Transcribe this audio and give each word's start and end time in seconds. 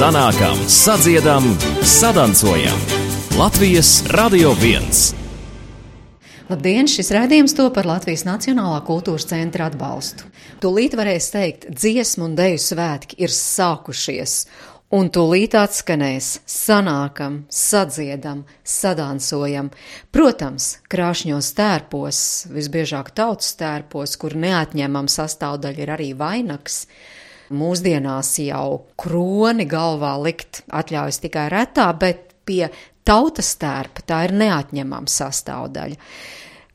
sanākam, 0.00 0.56
sadziedam, 0.68 1.44
sadancojam. 1.82 2.78
Latvijas 3.38 4.04
Radio 4.08 4.54
1. 4.56 4.80
Labdien! 6.48 6.88
Šis 6.88 7.10
raidījums 7.12 7.52
to 7.52 7.66
par 7.74 7.84
Latvijas 7.84 8.24
Nacionālā 8.24 8.78
kultūras 8.86 9.28
centra 9.28 9.66
atbalstu. 9.68 10.24
Tūlīt 10.64 10.96
varēs 10.96 11.28
teikt, 11.34 11.68
dziesmu 11.76 12.30
un 12.30 12.38
deju 12.38 12.62
svētki 12.64 13.20
ir 13.20 13.34
sākušies, 13.36 14.38
un 14.96 15.12
tūlīt 15.12 15.58
atskanēs, 15.60 16.32
sanākam, 16.48 17.42
sadziedam, 17.52 18.46
sadansojam. 18.64 19.68
Protams, 20.16 20.78
krāšņos 20.88 21.52
tērpos, 21.60 22.24
visbiežāk 22.56 23.12
tautas 23.12 23.52
tērpos, 23.60 24.16
kur 24.16 24.40
neatņemam 24.48 25.12
sastāvdaļa 25.12 25.84
ir 25.84 25.98
arī 26.00 26.12
vainags. 26.16 26.86
Mūsdienās 27.50 28.36
jau 28.44 28.84
kroni 29.00 29.66
galvā 29.66 30.12
likt 30.22 30.62
atļaujas 30.70 31.18
tikai 31.24 31.48
retā, 31.50 31.88
bet 31.98 32.36
pie 32.46 32.68
tautas 33.06 33.56
tērpa 33.58 34.04
tā 34.06 34.20
ir 34.28 34.36
neatņemama 34.38 35.10
sastāvdaļa. 35.10 35.98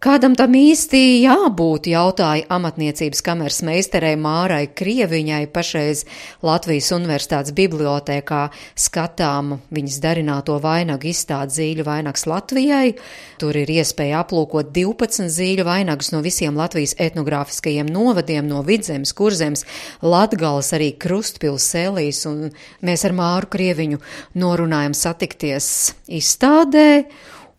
Kādam 0.05 0.35
tam 0.37 0.53
īsti 0.53 0.99
jābūt, 1.23 1.87
jautāja 1.89 2.45
amatniecības 2.53 3.23
kameras 3.25 3.63
meistarei 3.65 4.11
Mārai 4.21 4.67
Krieviņai 4.69 5.47
pašreiz 5.49 6.03
Latvijas 6.45 6.91
Universitātes 6.93 7.55
bibliotēkā 7.57 8.43
skatām 8.77 9.55
viņas 9.73 9.97
darināto 10.03 10.59
vainagu 10.61 11.09
izstādi 11.09 11.57
zīļu 11.57 11.87
vainags 11.87 12.27
Latvijai. 12.29 12.93
Tur 13.41 13.57
ir 13.57 13.73
iespēja 13.79 14.21
aplūkot 14.21 14.69
12 14.77 15.25
zīļu 15.39 15.65
vainagus 15.65 16.13
no 16.13 16.21
visiem 16.21 16.53
Latvijas 16.53 16.93
etnogrāfiskajiem 17.01 17.89
novadiem, 17.89 18.45
no 18.45 18.61
Vidzemes, 18.67 19.15
Kurzemes, 19.17 19.65
Latgales, 20.05 20.69
arī 20.77 20.91
Krustpils, 21.01 21.65
Sēlīs, 21.73 22.27
un 22.29 22.51
mēs 22.85 23.09
ar 23.09 23.17
Māru 23.17 23.49
Krieviņu 23.57 24.05
norunājam 24.37 24.93
satikties 24.93 25.95
izstādē. 26.05 26.91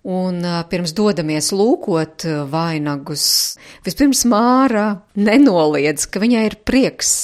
Un 0.06 0.38
pirms 0.70 0.92
dodamies 0.94 1.50
lūkot 1.50 2.28
vainagus, 2.52 3.26
vispirms 3.82 4.22
Māra 4.30 5.00
nenoliedz, 5.18 6.06
ka 6.06 6.22
viņai 6.22 6.44
ir 6.46 6.58
prieks 6.62 7.16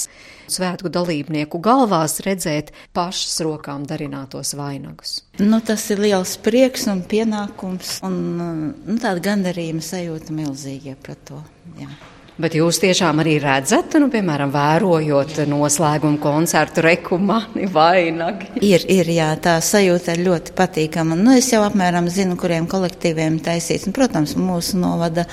svētku 0.51 0.91
dalībnieku 0.93 1.59
galvās 1.63 2.19
redzēt 2.25 2.73
pašas 2.95 3.39
rokām 3.45 3.85
darinātos 3.89 4.53
vainagus. 4.59 5.21
Nu, 5.39 5.61
tas 5.65 5.85
ir 5.93 6.03
liels 6.03 6.35
prieks 6.43 6.87
un 6.91 7.03
pienākums, 7.09 7.99
un 8.05 8.17
nu, 8.39 8.97
tāda 8.99 9.23
gandarījuma 9.31 9.83
sajūta 9.83 10.35
milzīga 10.35 10.97
par 11.05 11.21
to. 11.27 11.39
Jā. 11.79 11.89
Bet 12.33 12.55
jūs 12.57 12.79
tiešām 12.81 13.19
arī 13.21 13.35
redzat, 13.37 13.93
nu, 14.01 14.07
piemēram, 14.09 14.49
vērojot 14.53 15.35
noslēgumu 15.51 16.17
koncertu 16.21 16.81
reku 16.81 17.19
mani 17.21 17.67
vainagi? 17.69 18.49
Ir, 18.65 18.87
ir, 18.89 19.11
jā, 19.13 19.27
tā 19.37 19.59
sajūta 19.61 20.15
ir 20.15 20.23
ļoti 20.25 20.55
patīkama. 20.57 21.13
Nu, 21.19 21.35
es 21.37 21.51
jau 21.53 21.61
apmēram 21.61 22.09
zinu, 22.09 22.33
kuriem 22.41 22.65
kolektīviem 22.71 23.37
taisīts. 23.45 23.85
Un, 23.85 23.93
protams, 23.93 24.33
mūsu 24.33 24.81
novada 24.81 25.27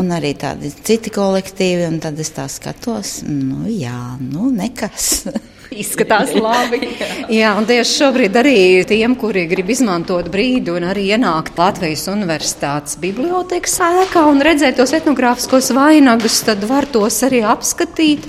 un 0.00 0.08
arī 0.16 0.32
tādi 0.40 0.72
citi 0.72 1.12
kolektīvi, 1.12 1.84
un 1.90 2.00
tad 2.00 2.16
es 2.24 2.32
tā 2.32 2.48
skatos, 2.48 3.18
nu 3.28 3.68
jā, 3.68 4.16
nu 4.24 4.48
nekas. 4.54 5.12
Izskatās 5.70 6.32
labi. 6.44 6.90
Jā, 7.30 7.52
un 7.58 7.68
tieši 7.68 7.96
šobrīd 8.00 8.38
arī 8.40 8.56
tiem, 8.88 9.14
kuri 9.18 9.46
grib 9.50 9.70
izmantot 9.70 10.30
brīdi 10.32 10.74
un 10.74 10.88
arī 10.90 11.06
ienākt 11.14 11.58
Latvijas 11.60 12.08
Universitātes 12.10 12.98
bibliotekas 13.02 13.78
ēkā 13.86 14.24
un 14.30 14.42
redzēt 14.44 14.80
tos 14.80 14.94
etnogrāfiskos 14.98 15.70
vainagus, 15.76 16.40
tad 16.48 16.66
var 16.66 16.88
tos 16.90 17.20
arī 17.26 17.44
apskatīt. 17.46 18.26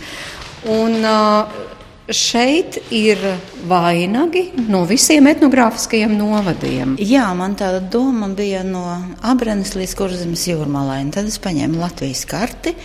Un, 0.69 0.99
uh, 1.01 1.70
šeit 2.15 2.77
ir 2.93 3.19
vainagi 3.67 4.47
no 4.69 4.83
visiem 4.89 5.27
etnogrāfiskajiem 5.31 6.13
novadiem. 6.17 6.95
Jā, 6.99 7.27
man 7.37 7.55
tāda 7.59 7.81
doma 7.93 8.29
bija 8.35 8.63
no 8.67 8.83
Abrenes 9.27 9.73
līdz 9.77 9.95
Kurzemes 9.99 10.45
jūrmalai. 10.49 11.01
Tad 11.13 11.29
es 11.31 11.39
paņēmu 11.41 11.81
Latvijas 11.81 12.23
karti. 12.29 12.75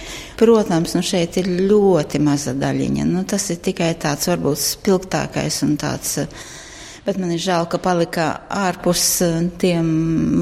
Protams, 0.41 0.97
nu 0.97 1.03
šeit 1.06 1.38
ir 1.41 1.50
ļoti 1.69 2.20
maza 2.22 2.54
daļiņa. 2.56 3.09
Nu, 3.09 3.25
tas 3.28 3.48
ir 3.54 3.62
tikai 3.65 3.94
tāds 4.00 4.28
varbūt 4.31 4.62
spilgtākais 4.62 5.62
un 5.66 5.76
tāds. 5.81 6.16
Bet 7.06 7.20
man 7.22 7.31
ir 7.31 7.38
žēl, 7.38 7.69
ka 7.70 7.78
palika 7.78 8.25
ārpus 8.50 9.04
tiem 9.62 9.86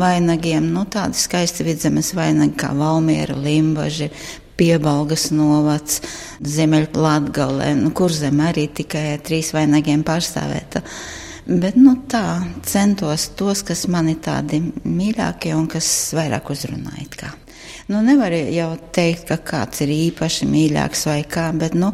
vainagiem 0.00 0.70
nu, 0.72 0.86
tādi 0.88 1.20
skaisti 1.20 1.66
vidzemes 1.66 2.14
vainagi 2.16 2.56
kā 2.62 2.70
Valmiera, 2.76 3.36
Limbaži, 3.36 4.08
Piebalgas 4.58 5.30
novads, 5.34 6.00
Ziemeļlatgalē, 6.44 7.72
nu, 7.80 7.90
kur 7.96 8.12
zem 8.14 8.42
arī 8.44 8.68
tikai 8.70 9.18
trīs 9.24 9.52
vainagiem 9.54 10.04
pārstāvēta. 10.06 10.84
Bet 11.44 11.76
nu, 11.76 11.96
tā 12.08 12.40
centos 12.64 13.28
tos, 13.36 13.64
kas 13.66 13.84
man 13.92 14.08
ir 14.12 14.22
tādi 14.24 14.62
mīļākie 14.84 15.52
un 15.56 15.66
kas 15.68 15.88
vairāk 16.16 16.54
uzrunāja. 16.54 17.34
Nu, 17.90 18.00
nevar 18.00 18.32
jau 18.32 18.70
teikt, 18.96 19.26
ka 19.28 19.36
kāds 19.44 19.82
ir 19.84 19.92
īpaši 19.92 20.48
mīļāks 20.48 21.04
vai 21.10 21.18
kā, 21.28 21.50
bet 21.52 21.76
nu, 21.76 21.90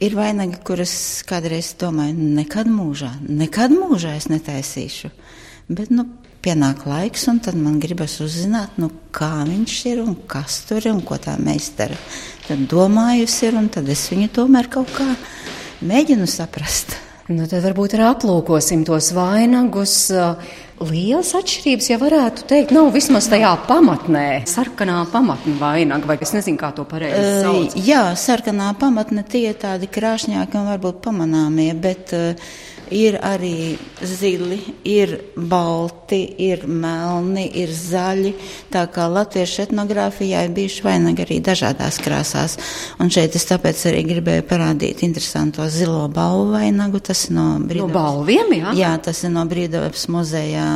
ir 0.00 0.16
vainagi, 0.16 0.62
kuras 0.64 0.94
kādreiz 1.28 1.74
domāju, 1.80 2.16
nekad 2.38 2.70
mūžā, 2.72 3.12
nekad 3.28 3.74
mūžā 3.76 4.16
es 4.16 4.30
netaisīšu. 4.32 5.12
Bet 5.68 5.92
nu, 5.92 6.06
pienāk 6.42 6.84
laiks, 6.88 7.28
un 7.30 7.38
tad 7.42 7.56
man 7.58 7.78
gribas 7.82 8.18
uzzināt, 8.24 8.74
nu, 8.82 8.90
kā 9.14 9.44
viņš 9.46 9.76
ir 9.92 10.02
un 10.02 10.16
kas 10.28 10.62
tur 10.68 10.82
ir 10.82 10.92
un 10.92 11.02
ko 11.06 11.18
tā 11.22 11.36
meistara. 11.38 11.96
Tad 12.48 12.66
domājusi 12.70 13.48
ir, 13.48 13.58
un 13.60 13.70
tad 13.72 13.88
es 13.92 14.08
viņu 14.10 14.32
tomēr 14.40 14.70
kaut 14.72 14.90
kā 14.96 15.06
mēģinu 15.86 16.26
saprast. 16.30 16.96
Nu, 17.30 17.46
tad 17.46 17.62
varbūt 17.62 17.94
arī 17.96 18.08
aplūkosim 18.08 18.82
tos 18.86 19.12
vainagus. 19.14 19.94
Lielas 20.88 21.32
atšķirības, 21.38 21.88
ja 21.92 21.98
varētu 22.00 22.46
teikt, 22.50 22.74
nav 22.74 22.90
vismaz 22.94 23.28
tajā 23.30 23.52
pamatnē, 23.68 24.26
sarkanā 24.50 25.02
pamatne 25.12 25.54
vainaga, 25.60 26.08
vai 26.10 26.18
es 26.24 26.34
nezinu, 26.34 26.58
kā 26.60 26.72
to 26.76 26.86
pareizi 26.88 27.44
sauc. 27.44 27.76
Uh, 27.76 27.86
jā, 27.86 28.02
sarkanā 28.18 28.72
pamatne 28.80 29.24
tie 29.28 29.46
tādi 29.58 29.90
krāšņāki 29.92 30.58
un 30.58 30.68
varbūt 30.72 31.02
pamanāmie, 31.04 31.70
bet 31.78 32.14
uh, 32.16 32.52
ir 32.92 33.16
arī 33.24 33.76
zili, 34.04 34.58
ir 34.84 35.14
balti, 35.36 36.20
ir 36.44 36.66
melni, 36.68 37.46
ir 37.62 37.72
zaļi. 37.72 38.32
Tā 38.72 38.84
kā 38.92 39.08
latviešu 39.10 39.64
etnogrāfijā 39.66 40.44
ir 40.46 40.54
bijuši 40.56 40.84
vainagi 40.86 41.24
arī 41.24 41.38
dažādās 41.44 41.98
krāsās. 42.02 42.58
Un 43.02 43.10
šeit 43.12 43.36
es 43.38 43.48
tāpēc 43.48 43.84
arī 43.90 44.04
gribēju 44.10 44.46
parādīt 44.48 45.04
interesanto 45.06 45.66
zilo 45.72 46.04
balvu 46.12 46.52
vainagu. 46.56 47.00
Tas 47.02 47.26
ir 47.28 47.36
no 47.38 47.46
Brīdavas. 47.58 47.88
No 47.88 47.96
balviem, 47.96 48.56
jā? 48.60 48.76
Jā, 48.82 48.92
tas 49.08 49.24
ir 49.24 49.34
no 49.34 49.46
Brīdavas 49.48 50.06
muzeja 50.12 50.66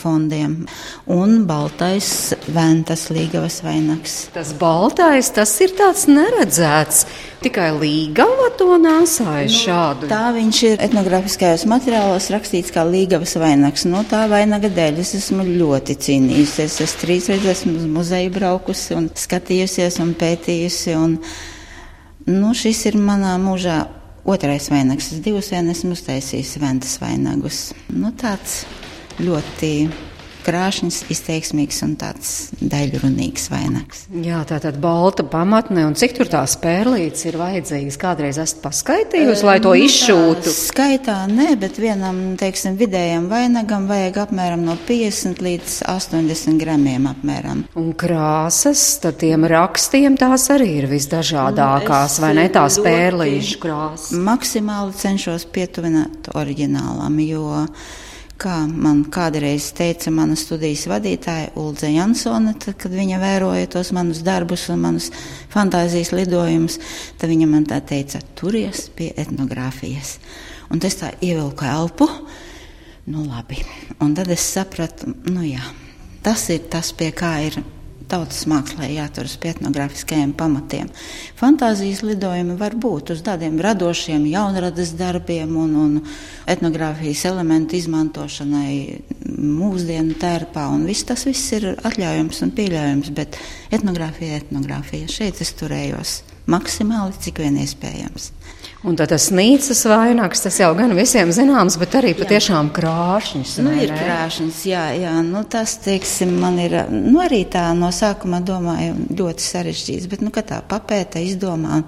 fondiem. 0.00 0.62
Un 1.10 1.42
baltais 1.48 2.32
ventas 2.52 3.08
līgavas 3.12 3.60
vainags. 3.64 4.16
Tas 4.34 4.52
baltais, 4.58 5.30
tas 5.34 5.52
ir 5.64 5.74
tāds 5.78 6.08
neredzēts. 6.10 7.04
Tikai 7.42 7.72
līgava 7.74 8.52
to 8.58 8.76
nāsāja 8.78 9.48
nu, 9.48 9.54
šādu. 9.56 10.10
Tā 10.10 10.28
viņš 10.36 10.60
ir 10.68 10.84
etnogrāfiskajos 10.86 11.64
materiālos 11.70 12.28
rakstīts 12.34 12.74
kā 12.74 12.84
līgavas 12.86 13.34
vainags. 13.42 13.86
No 13.90 14.04
tā 14.08 14.24
vainaga 14.30 14.70
dēļ 14.70 15.00
es 15.02 15.16
esmu 15.18 15.46
ļoti 15.48 15.98
cīnījusies. 16.06 16.78
Es 16.86 16.94
trīs 17.00 17.26
reizes 17.32 17.62
esmu 17.62 17.78
uz 17.80 17.88
muzeju 17.90 18.30
braukusi 18.36 18.94
un 18.98 19.10
skatījusies 19.18 19.98
un 20.04 20.14
pētījusi. 20.18 20.94
Un, 20.98 21.18
nu, 22.30 22.54
šis 22.54 22.86
ir 22.92 23.00
manā 23.02 23.34
mūžā 23.42 23.80
otrais 24.24 24.70
vainags. 24.70 25.10
Es 25.12 25.22
divus 25.24 25.50
vien 25.52 25.70
esmu 25.72 25.96
uztaisījis 25.96 26.56
ventas 26.62 26.96
vainagus. 27.02 27.70
Nu, 27.90 28.12
tāds 28.18 28.62
ļoti 29.20 29.74
krāšņs, 30.42 31.02
izteiksmīgs 31.12 31.80
un 31.86 31.94
tāds 32.00 32.30
daļrunīgs 32.58 33.48
vainags. 33.52 34.04
Jā, 34.24 34.42
tā 34.48 34.58
tad 34.62 34.78
balta 34.82 35.24
pamatne, 35.28 35.84
un 35.88 35.96
cik 35.98 36.16
tur 36.16 36.30
tās 36.32 36.56
pērlītes 36.62 37.26
ir 37.28 37.38
vajadzīgas? 37.40 37.98
Kādreiz 38.00 38.40
esat 38.42 38.62
paskaitījusi, 38.64 39.46
lai 39.46 39.58
to 39.62 39.74
nu, 39.74 39.84
izšūtu? 39.86 40.52
Skaitā 40.52 41.20
nē, 41.30 41.52
bet 41.62 41.78
vienam, 41.82 42.20
teiksim, 42.40 42.76
vidējam 42.80 43.28
vainagam 43.30 43.86
vajag 43.90 44.22
apmēram 44.26 44.64
no 44.66 44.76
50 44.88 45.42
līdz 45.46 45.78
80 45.92 46.60
gramiem 46.62 47.08
apmēram. 47.12 47.64
Un 47.78 47.92
krāsas, 47.98 48.84
tad 49.02 49.20
tiem 49.22 49.46
rakstiem 49.50 50.18
tās 50.20 50.48
arī 50.54 50.70
ir 50.82 50.90
visdažādākās, 50.90 52.18
vai 52.22 52.34
ne 52.40 52.48
tās 52.52 52.80
pērlīšu 52.82 53.62
krāsas? 53.62 54.14
Maksimāli 54.18 54.96
cenšos 54.98 55.46
pietuvināt 55.54 56.32
oriģinālam, 56.34 57.20
jo 57.26 57.62
kā 58.42 58.56
man 58.66 59.04
kādreiz 59.12 59.68
teica 59.76 60.10
mana 60.14 60.34
studijas 60.38 60.84
vadītāja 60.90 61.52
Ulze 61.60 61.90
Jansone, 61.92 62.54
tad, 62.60 62.76
kad 62.80 62.94
viņa 62.94 63.20
vēroja 63.22 63.68
tos 63.70 63.92
manus 63.94 64.22
darbus 64.26 64.66
un 64.72 64.82
manus 64.82 65.10
fantāzijas 65.52 66.12
lidojumus, 66.14 66.78
tad 67.20 67.30
viņa 67.30 67.48
man 67.50 67.66
tā 67.70 67.78
teica, 67.86 68.22
turies 68.38 68.88
pie 68.96 69.12
etnogrāfijas. 69.22 70.16
Un 70.72 70.82
es 70.82 70.98
tā 70.98 71.12
ievilku 71.20 71.68
elpu, 71.68 72.08
nu 73.12 73.26
labi. 73.28 73.60
Un 74.02 74.16
tad 74.18 74.30
es 74.32 74.44
sapratu, 74.54 75.12
nu 75.30 75.44
jā, 75.46 75.62
tas 76.24 76.48
ir 76.54 76.66
tas, 76.72 76.94
pie 76.96 77.12
kā 77.14 77.36
ir 77.46 77.60
tautas 78.12 78.44
mākslē 78.50 78.90
jāturas 78.92 79.38
pie 79.40 79.52
etnogrāfiskajiem 79.54 80.34
pamatiem. 80.38 80.90
Fantāzijas 81.40 82.02
lidojumi 82.06 82.58
var 82.60 82.76
būt 82.76 83.14
uz 83.16 83.22
tādiem 83.24 83.56
radošiem, 83.62 84.26
jaunradas 84.30 84.92
darbiem 84.98 85.56
un, 85.64 85.76
un 85.84 85.94
etnogrāfijas 86.52 87.24
elementu 87.32 87.78
izmantošanai 87.80 88.74
mūsdienu 89.32 90.18
tērpā. 90.20 90.68
Viss 90.86 91.08
tas 91.08 91.24
viss 91.28 91.56
ir 91.56 91.72
atļaujams 91.74 92.44
un 92.44 92.52
pieļaujams, 92.58 93.14
bet 93.16 93.40
etnogrāfija 93.72 94.36
ir 94.36 94.44
etnogrāfija. 94.46 95.10
Šeit 95.10 95.40
es 95.44 95.56
turējos 95.58 96.20
maksimāli, 96.50 97.14
cik 97.22 97.42
vien 97.42 97.58
iespējams. 97.62 98.30
Un 98.82 98.96
tad 98.98 99.12
tas 99.12 99.28
nīcas 99.30 99.84
vainags, 99.86 100.40
tas 100.42 100.56
jau 100.58 100.72
gan 100.74 100.90
visiem 100.98 101.30
zināms, 101.34 101.76
bet 101.78 101.94
arī 102.00 102.16
patiešām 102.18 102.72
krāšņs. 102.74 103.52
Nu, 103.62 103.74
ir 103.78 103.92
krāšņs, 103.94 104.58
jā, 104.66 104.88
jā. 104.98 105.12
Nu, 105.22 105.44
tas, 105.46 105.76
teiksim, 105.84 106.34
man 106.42 106.58
ir, 106.58 106.74
nu, 106.90 107.20
arī 107.22 107.44
tā 107.50 107.68
no 107.78 107.92
sākuma 107.94 108.42
domāju, 108.42 108.96
ļoti 109.20 109.46
sarežģīts, 109.46 110.10
bet, 110.10 110.26
nu, 110.26 110.34
kad 110.34 110.50
tā 110.50 110.58
papēta, 110.66 111.22
izdomā 111.22 111.78
un, 111.78 111.86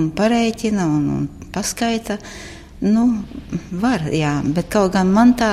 un 0.00 0.08
pareiķina 0.16 0.88
un, 0.88 1.04
un 1.18 1.52
paskaita, 1.52 2.16
nu, 2.88 3.06
var, 3.84 4.08
jā, 4.08 4.38
bet 4.56 4.72
kaut 4.72 4.96
gan 4.96 5.12
man 5.12 5.36
tā 5.36 5.52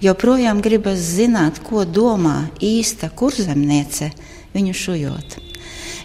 joprojām 0.00 0.64
gribas 0.64 1.04
zināt, 1.20 1.60
ko 1.68 1.84
domā 1.84 2.46
īsta 2.64 3.12
kurzemniece 3.12 4.14
viņu 4.56 4.78
šujot 4.86 5.51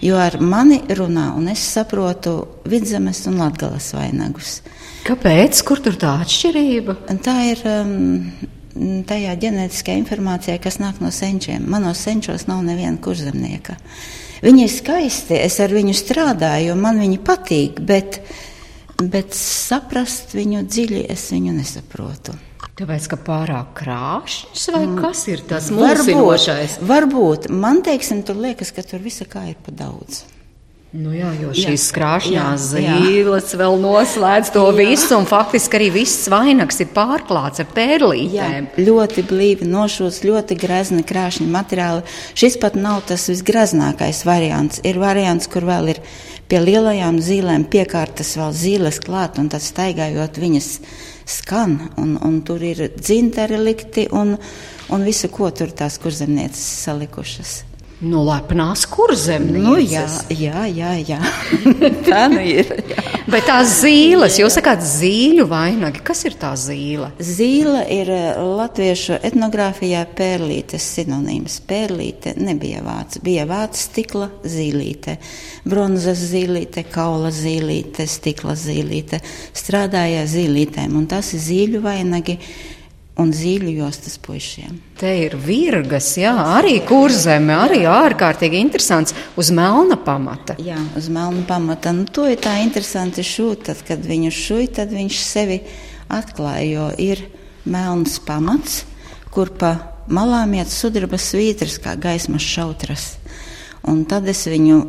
jo 0.02 0.18
ar 0.20 0.40
mani 0.42 0.82
runā, 0.98 1.30
un 1.38 1.50
es 1.52 1.64
saprotu 1.74 2.40
vidzemes 2.70 3.24
un 3.30 3.40
latgalas 3.42 3.92
vainagus. 3.96 4.60
Kāpēc? 5.08 5.62
Kur 5.68 5.82
tur 5.84 5.98
tā 6.00 6.18
atšķirība? 6.24 6.98
Tā 7.24 7.36
ir 7.52 7.64
um, 7.72 7.92
tajā 9.08 9.36
ģenētiskajā 9.44 10.02
informācijā, 10.02 10.58
kas 10.62 10.80
nāk 10.84 11.02
no 11.04 11.12
senčiem. 11.14 11.66
Manos 11.72 12.02
senčos 12.04 12.48
nav 12.50 12.64
neviena 12.68 13.00
kurzemnieka. 13.02 13.78
Viņi 14.44 14.66
ir 14.68 14.74
skaisti, 14.74 15.38
es 15.40 15.58
ar 15.64 15.74
viņu 15.74 15.96
strādāju, 15.98 16.76
man 16.78 17.00
viņi 17.02 17.22
patīk, 17.26 17.80
bet, 17.82 18.20
bet 19.02 19.34
saprast 19.38 20.36
viņu 20.38 20.68
dziļi 20.68 21.08
es 21.10 21.26
viņu 21.34 21.56
nesaprotu. 21.58 22.38
Tāpēc, 22.78 23.06
ka 23.10 23.18
pārāk 23.26 23.72
krāšņs 23.80 24.68
vai 24.76 24.84
mm. 24.84 24.98
kas 25.02 25.24
ir 25.32 25.42
tas 25.50 25.72
mulsinošais? 25.74 26.78
Varbūt, 26.78 27.48
varbūt. 27.50 27.52
Man 27.66 27.82
teiksim, 27.86 28.22
tur 28.28 28.38
liekas, 28.38 28.70
ka 28.76 28.86
tur 28.86 29.02
visa 29.02 29.26
kā 29.26 29.48
ir 29.50 29.58
pa 29.66 29.74
daudz. 29.74 30.28
Nu 30.98 31.12
jā, 31.12 31.34
jo 31.42 31.50
šīs 31.52 31.90
krāšņās 31.92 32.68
zīles 32.72 33.50
vēl 33.60 33.74
noslēdz 33.82 34.54
to 34.56 34.62
jā. 34.70 34.76
visu, 34.78 35.10
un 35.18 35.26
faktiski 35.28 35.76
arī 35.76 35.90
viss 35.98 36.30
vainags 36.32 36.80
ir 36.80 36.88
pārklāts 36.96 37.60
ar 37.60 37.68
pērlītēm. 37.76 38.70
Jā, 38.72 38.86
ļoti 38.88 39.26
blīvi 39.28 39.68
nošūts, 39.68 40.22
ļoti 40.30 40.56
grezni 40.62 41.04
krāšņi 41.06 41.50
materiāli. 41.52 42.06
Šis 42.40 42.56
pat 42.62 42.80
nav 42.80 43.04
tas 43.10 43.28
visgraznākais 43.34 44.24
variants. 44.30 44.80
Ir 44.88 45.02
variants, 45.02 45.50
kur 45.52 45.68
vēl 45.68 45.92
ir 45.98 46.02
pie 46.48 46.64
lielajām 46.64 47.20
zīlēm 47.26 47.68
piekārtas 47.74 48.38
vēl 48.40 48.56
zīles 48.56 49.02
klāt, 49.04 49.42
un 49.42 49.52
tad 49.52 49.66
staigājot 49.66 50.40
viņas 50.40 50.72
skan, 51.28 51.78
un, 52.00 52.16
un 52.24 52.42
tur 52.48 52.64
ir 52.64 52.88
dzintari 52.96 53.60
likti 53.62 54.08
un, 54.16 54.36
un 54.90 55.08
visu, 55.08 55.30
ko 55.30 55.52
tur 55.52 55.76
tās 55.76 56.00
kurzemnieces 56.02 56.68
salikušas. 56.88 57.58
Nu, 57.98 58.20
lepnās 58.28 58.84
kurzemnieces. 58.94 60.20
Nu, 60.30 60.36
jā, 60.38 60.68
jā, 60.68 60.68
jā, 60.70 60.92
jā. 61.02 61.18
tā 62.06 62.28
nu 62.30 62.44
ir. 62.46 62.70
Jā. 62.92 63.06
Bet 63.28 63.48
tās 63.50 63.72
zīles, 63.82 64.38
jūs 64.38 64.54
sakāt 64.60 64.84
zīļu 64.86 65.48
vainagi, 65.50 66.04
kas 66.06 66.22
ir 66.30 66.38
tā 66.38 66.52
zīle? 66.56 67.10
Zīle 67.18 67.82
ir 67.92 68.12
eh, 68.14 68.38
latviešu 68.38 69.18
etnogrāfijā 69.26 70.06
pērlītes 70.16 70.86
sinonīms. 70.94 71.58
Pērlīte 71.66 72.38
nebija 72.38 72.86
vāca, 72.86 73.24
bija 73.26 73.44
vāca 73.50 73.82
stikla 73.82 74.30
zīlīte, 74.46 75.18
bronzas 75.66 76.22
zīlīte, 76.30 76.86
kaula 76.94 77.34
zīlīte, 77.34 78.06
stikla 78.08 78.54
zīlīte. 78.56 79.20
Strādāja 79.58 80.22
zīlītēm, 80.30 80.96
un 81.02 81.10
tas 81.10 81.34
ir 81.34 81.48
zīļu 81.50 81.82
vainagi 81.84 82.38
un 83.18 83.32
zīļu 83.34 83.74
jostas 83.80 84.18
puišiem. 84.22 84.78
Te 84.98 85.10
ir 85.24 85.36
virgas, 85.42 86.12
jā, 86.20 86.34
arī 86.58 86.78
kurzeme, 86.86 87.56
arī 87.58 87.82
ārkārtīgi 87.90 88.62
interesants 88.62 89.16
uz 89.38 89.50
melna 89.54 89.98
pamata. 89.98 90.58
Jā, 90.62 90.78
uz 90.98 91.10
melna 91.14 91.44
pamata. 91.50 91.94
Nu, 91.96 92.06
to 92.06 92.28
ir 92.30 92.40
tā 92.42 92.58
interesanti 92.64 93.26
šūt, 93.26 93.68
tad, 93.72 93.82
kad 93.88 94.06
viņu 94.06 94.34
šuj, 94.34 94.70
tad 94.78 94.94
viņš 94.94 95.22
sevi 95.26 95.62
atklāja, 96.14 96.68
jo 96.70 96.88
ir 97.10 97.26
melns 97.68 98.20
pamats, 98.24 98.84
kur 99.34 99.52
pa 99.58 99.74
malām 100.08 100.54
iet 100.58 100.72
sudraba 100.72 101.20
svītras, 101.20 101.80
kā 101.84 101.98
gaismas 102.00 102.46
šautras. 102.46 103.10
Un 103.88 104.06
tad 104.10 104.28
es 104.30 104.46
viņu 104.50 104.82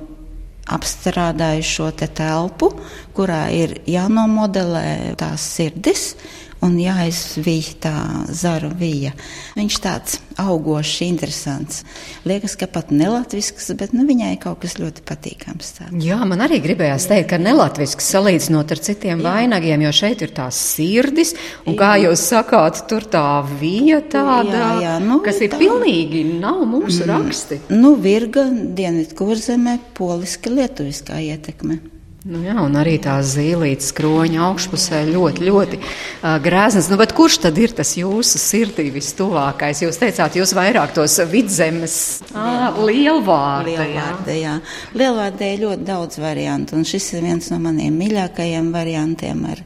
apstrādāju 0.69 1.65
šo 1.65 1.89
te 1.97 2.09
telpu, 2.13 2.71
kurā 3.17 3.47
ir 3.55 3.79
jānomodelē 3.89 5.17
tās 5.21 5.47
sirdis, 5.57 6.13
un 6.65 6.79
jāizvīja 6.81 7.75
tā 7.83 7.95
zaru 8.35 8.71
vija. 8.79 9.13
Viņš 9.59 9.79
tāds 9.83 10.19
augošs, 10.39 11.01
interesants. 11.07 11.83
Liekas, 12.29 12.55
ka 12.59 12.69
pat 12.71 12.93
nelatvisks, 12.95 13.71
bet 13.79 13.95
nu, 13.97 14.05
viņai 14.09 14.35
kaut 14.43 14.63
kas 14.63 14.79
ļoti 14.79 15.05
patīkams. 15.09 15.73
Tāds. 15.79 16.05
Jā, 16.05 16.19
man 16.29 16.43
arī 16.45 16.61
gribējās 16.65 17.09
teikt, 17.11 17.31
ka 17.33 17.41
nelatvisks 17.43 18.11
salīdzinot 18.15 18.75
ar 18.75 18.83
citiem 18.89 19.23
Jā. 19.23 19.27
vainagiem, 19.27 19.87
jo 19.87 19.93
šeit 20.01 20.25
ir 20.27 20.35
tās 20.37 20.59
sirdis, 20.77 21.35
un 21.65 21.75
jā. 21.75 21.79
kā 21.83 21.93
jūs 22.05 22.25
sakāt, 22.31 22.85
tur 22.91 23.07
tā 23.11 23.27
vija 23.59 24.01
tāda, 24.03 24.57
jā, 24.57 24.73
jā, 24.87 24.97
nu, 25.05 25.21
kas 25.25 25.43
ir 25.45 25.53
tā. 25.55 25.61
pilnīgi 25.63 26.25
nav 26.39 26.65
mūsu 26.71 27.05
mm. 27.05 27.13
raksti. 27.13 27.61
Nu, 27.75 27.95
virga, 28.03 28.47
dienvidkurzemē, 28.79 29.79
poliska, 29.99 30.55
lietuviskā 30.55 31.23
ietekme. 31.33 31.81
Nu 32.27 32.41
jā, 32.43 32.57
un 32.59 32.75
arī 32.75 32.97
tā 32.99 33.13
zīlītes 33.23 33.93
kroņa 33.95 34.41
augšpusē 34.49 35.05
ļoti, 35.07 35.45
ļoti 35.47 35.77
uh, 35.79 36.33
grēznas. 36.43 36.89
Nu, 36.91 36.99
kurš 36.99 37.37
tad 37.45 37.61
ir 37.63 37.71
tas 37.79 37.93
jūsu 37.95 38.41
sirdī 38.43 38.89
vistuvākais? 38.91 39.85
Jūs 39.85 40.01
teicāt, 40.01 40.35
jūs 40.41 40.51
vairāk 40.59 40.97
tos 40.97 41.15
vidzemes 41.31 41.95
ah, 42.35 42.75
lielvārdi. 42.75 43.77
Lielvārdi, 43.79 44.35
jā. 44.41 44.57
Lielvārdē 44.99 45.53
ir 45.55 45.63
ļoti 45.63 45.87
daudz 45.87 46.19
variantu, 46.19 46.75
un 46.75 46.89
šis 46.91 47.07
ir 47.15 47.23
viens 47.29 47.53
no 47.55 47.61
maniem 47.63 47.95
mīļākajiem 48.03 48.73
variantiem 48.75 49.45
ar 49.55 49.63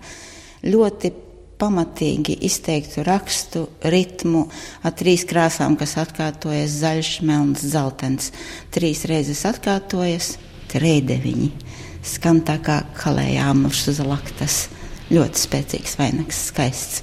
ļoti 0.69 1.15
pamatīgi 1.63 2.37
izteiktu 2.51 3.07
rakstu, 3.09 3.65
ritmu, 3.89 4.45
ar 4.85 4.93
trīs 4.99 5.25
krāsām, 5.25 5.81
kas 5.81 5.97
atkārtojas 6.05 6.77
zaļš, 6.85 7.15
melns, 7.25 7.65
zeltains. 7.73 8.29
Trīs 8.77 9.07
reizes 9.09 9.47
atkārtojas, 9.49 10.35
trēdeviņi 10.75 11.81
skan 12.03 12.43
tā 12.47 12.59
kā 12.63 12.83
kalējām 12.99 13.67
uz 13.71 13.87
laktas. 14.03 14.67
Ļoti 15.13 15.45
spēcīgs 15.47 15.97
vainags, 16.01 16.47
skaists. 16.51 17.03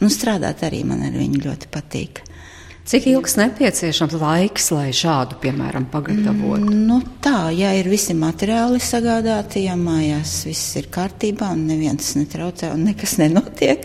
Nu, 0.00 0.08
strādāt 0.12 0.62
arī 0.64 0.84
man 0.86 1.02
ar 1.04 1.16
viņu 1.16 1.42
ļoti 1.44 1.70
patīk. 1.72 2.22
Cik 2.90 3.04
ilgs 3.06 3.36
nepieciešams 3.38 4.14
laiks, 4.18 4.64
lai 4.74 4.88
šādu, 4.96 5.36
piemēram, 5.42 5.84
pagatavotu? 5.92 6.72
Mm, 6.72 6.78
nu, 6.88 6.96
tā, 7.22 7.50
ja 7.54 7.70
ir 7.78 7.86
visi 7.86 8.16
materiāli 8.18 8.80
sagādāti, 8.82 9.66
ja 9.68 9.76
mājās 9.78 10.32
viss 10.48 10.78
ir 10.80 10.88
kārtībā 10.90 11.52
un 11.54 11.68
neviens 11.68 12.08
netraucē 12.18 12.72
un 12.74 12.88
nekas 12.88 13.14
nenotiek, 13.20 13.84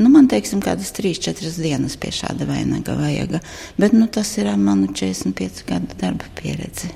nu, 0.00 0.08
man 0.10 0.26
teiksim, 0.32 0.64
kādas 0.64 0.90
3-4 0.96 1.52
dienas 1.60 1.94
pie 2.00 2.10
šāda 2.16 2.48
vainaga 2.48 2.96
vajag. 2.98 3.38
Bet 3.78 3.94
nu, 3.94 4.08
tas 4.10 4.32
ir 4.40 4.50
manu 4.58 4.90
45 4.98 5.62
gadu 5.68 6.00
darba 6.00 6.32
pieredze. 6.40 6.90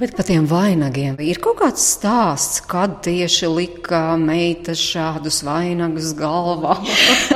Bet 0.00 0.14
par 0.16 0.24
tiem 0.24 0.46
vainagiem 0.48 1.18
ir 1.20 1.36
kaut 1.44 1.58
kāds 1.60 1.82
stāsts, 1.92 2.62
kad 2.64 3.02
tieši 3.04 3.50
lika 3.52 4.14
meita 4.16 4.72
šādus 4.72 5.42
vainagus 5.44 6.14
galvā. 6.16 6.78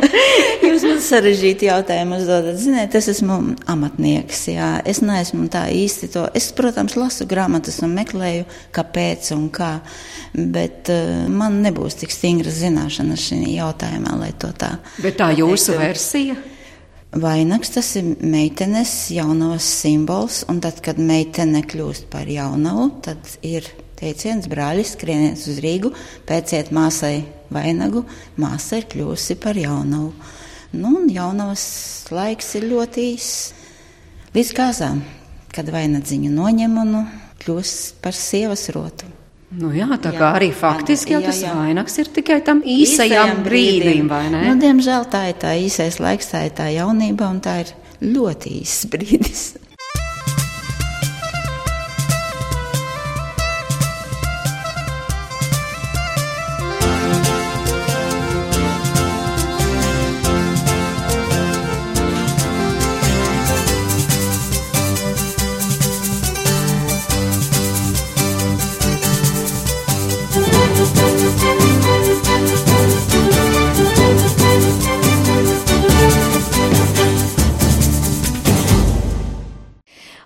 Jūs 0.64 0.86
man 0.88 1.02
sarežģīti 1.04 1.68
jautājumu 1.68 2.16
uzdodat. 2.22 2.56
Ziniet, 2.62 2.96
es 2.96 3.10
esmu 3.12 3.36
amatnieks, 3.68 4.46
jā. 4.54 4.70
Es 4.88 5.02
neesmu 5.04 5.50
tā 5.52 5.66
īsti 5.76 6.08
to. 6.16 6.24
Es, 6.32 6.48
protams, 6.56 6.96
lasu 6.96 7.28
grāmatas 7.28 7.82
un 7.84 7.92
meklēju, 7.98 8.48
kāpēc 8.72 9.34
un 9.36 9.44
kā, 9.52 9.74
bet 10.32 10.88
uh, 10.94 11.28
man 11.28 11.60
nebūs 11.66 12.00
tik 12.00 12.16
stingras 12.16 12.62
zināšanas 12.62 13.28
šajā 13.28 13.58
jautājumā, 13.58 14.16
lai 14.24 14.32
to 14.40 14.54
tā. 14.56 14.78
Bet 15.04 15.20
tā 15.20 15.34
jūsu 15.36 15.76
versija? 15.76 16.40
Vainags 17.14 17.70
tas 17.70 17.92
ir 17.94 18.08
meitenes 18.26 18.90
jaunavas 19.14 19.66
simbols, 19.82 20.40
un 20.50 20.58
tad, 20.58 20.80
kad 20.82 20.98
meitene 20.98 21.60
kļūst 21.62 22.08
par 22.10 22.26
jaunavu, 22.26 22.88
tad 23.06 23.36
ir 23.46 23.68
teiciens 23.94 24.48
brāļis 24.50 24.96
skrieniet 24.96 25.38
uz 25.38 25.60
Rīgu, 25.62 25.92
pēciet 26.26 26.72
māsai 26.74 27.20
vainagu, 27.54 28.02
māsa 28.42 28.80
ir 28.80 28.88
kļūsi 28.90 29.38
par 29.38 29.54
jaunavu. 29.54 30.10
Nu, 30.74 30.96
un 30.98 31.06
jaunavas 31.06 31.64
laiks 32.10 32.56
ir 32.58 32.66
ļoti 32.72 33.08
īss 33.12 33.52
līdz 34.34 34.54
kāzām, 34.58 35.04
kad 35.54 35.70
vainadziņu 35.70 36.34
noņem 36.34 36.80
un 36.82 36.96
kļūst 37.44 38.00
par 38.02 38.18
sievas 38.18 38.66
rotu. 38.74 39.06
Nu 39.54 39.70
jā, 39.74 39.86
tā 40.02 40.10
jā, 40.10 40.18
kā 40.18 40.30
arī 40.38 40.48
faktiski 40.56 41.14
jau 41.14 41.20
tas 41.22 41.38
jā, 41.42 41.52
jā. 41.52 41.58
vainags 41.58 41.98
ir 42.00 42.08
tikai 42.16 42.40
tam 42.46 42.62
īsajam 42.64 43.44
brīdim, 43.46 44.08
vai 44.10 44.26
ne? 44.32 44.46
Nu, 44.48 44.56
diemžēl 44.62 45.06
tā 45.12 45.28
ir 45.30 45.38
tā 45.42 45.52
īsais 45.60 46.00
laiks, 46.02 46.32
tā 46.32 46.46
ir 46.48 46.56
tā 46.58 46.70
jaunība, 46.74 47.28
un 47.30 47.38
tā 47.44 47.60
ir 47.62 47.74
ļoti 48.02 48.56
īsts 48.62 48.90
brīdis. 48.90 49.44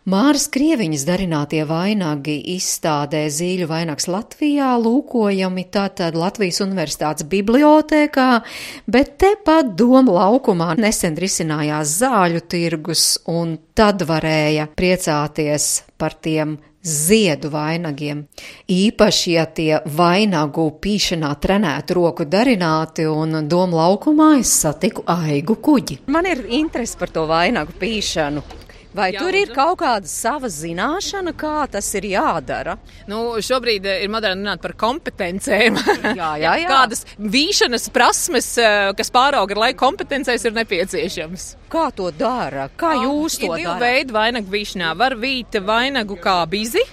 Māras 0.08 0.46
Krieviņas 0.48 1.02
darinātie 1.04 1.66
vainagi 1.68 2.38
izstādē 2.54 3.26
Zīļu 3.28 3.66
vainags 3.68 4.06
Latvijā 4.08 4.70
lūkojami 4.80 5.66
tātad 5.68 6.14
Latvijas 6.16 6.62
Universitātes 6.64 7.26
bibliotēkā, 7.28 8.28
bet 8.88 9.10
tepat 9.20 9.74
Doma 9.76 10.14
laukumā 10.14 10.70
nesen 10.80 11.18
risinājās 11.20 11.98
zāļu 11.98 12.40
tirgus 12.48 13.02
un 13.28 13.58
tad 13.76 14.06
varēja 14.08 14.70
priecāties 14.78 15.66
par 16.00 16.16
tiem 16.16 16.54
ziedu 16.80 17.50
vainagiem. 17.52 18.22
Īpaši, 18.72 19.34
ja 19.34 19.44
tie 19.44 19.82
vainagu 19.98 20.70
pīšanā 20.80 21.34
trenētu 21.42 21.98
roku 21.98 22.24
darināti 22.24 23.04
un 23.10 23.42
doma 23.44 23.82
laukumā 23.82 24.30
es 24.38 24.54
satiku 24.62 25.04
aigu 25.04 25.58
kuģi. 25.60 26.00
Man 26.08 26.30
ir 26.32 26.46
interesi 26.62 26.96
par 26.96 27.12
to 27.12 27.26
vainagu 27.28 27.76
pīšanu. 27.76 28.46
Vai 28.96 29.10
jā, 29.12 29.20
tur 29.20 29.36
ir 29.36 29.50
kaut 29.52 29.78
kāda 29.82 30.08
sava 30.08 30.48
zināšana, 30.52 31.34
kā 31.36 31.66
tas 31.70 31.88
ir 31.98 32.08
jādara? 32.08 32.78
Nu, 33.10 33.36
šobrīd 33.44 33.86
eh, 33.86 34.04
ir 34.06 34.12
moderni 34.12 34.46
runāt 34.46 34.62
par 34.64 34.72
kompetencēm. 34.80 35.76
Jā, 36.16 36.30
jā, 36.44 36.54
jā. 36.62 36.68
Kādas 36.70 37.04
vīšanas 37.20 37.90
prasmes, 37.94 38.50
eh, 38.62 38.90
kas 38.98 39.12
pārauga 39.14 39.56
ar 39.56 39.62
laiku 39.66 39.82
kompetencēs, 39.84 40.46
ir 40.48 40.56
nepieciešamas. 40.56 41.50
Kā 41.72 41.88
to 41.94 42.08
dara? 42.16 42.70
Kā 42.80 42.94
jūs 43.02 43.36
to 43.42 43.52
darāt? 43.52 43.60
Ir 43.60 43.66
divi 43.66 43.84
veidi 43.84 44.16
vainagu 44.16 44.56
vīšanā. 44.56 44.94
Var 45.04 45.18
vīt 45.20 45.60
vainagu 45.68 46.16
kā 46.22 46.40
bizi 46.48 46.86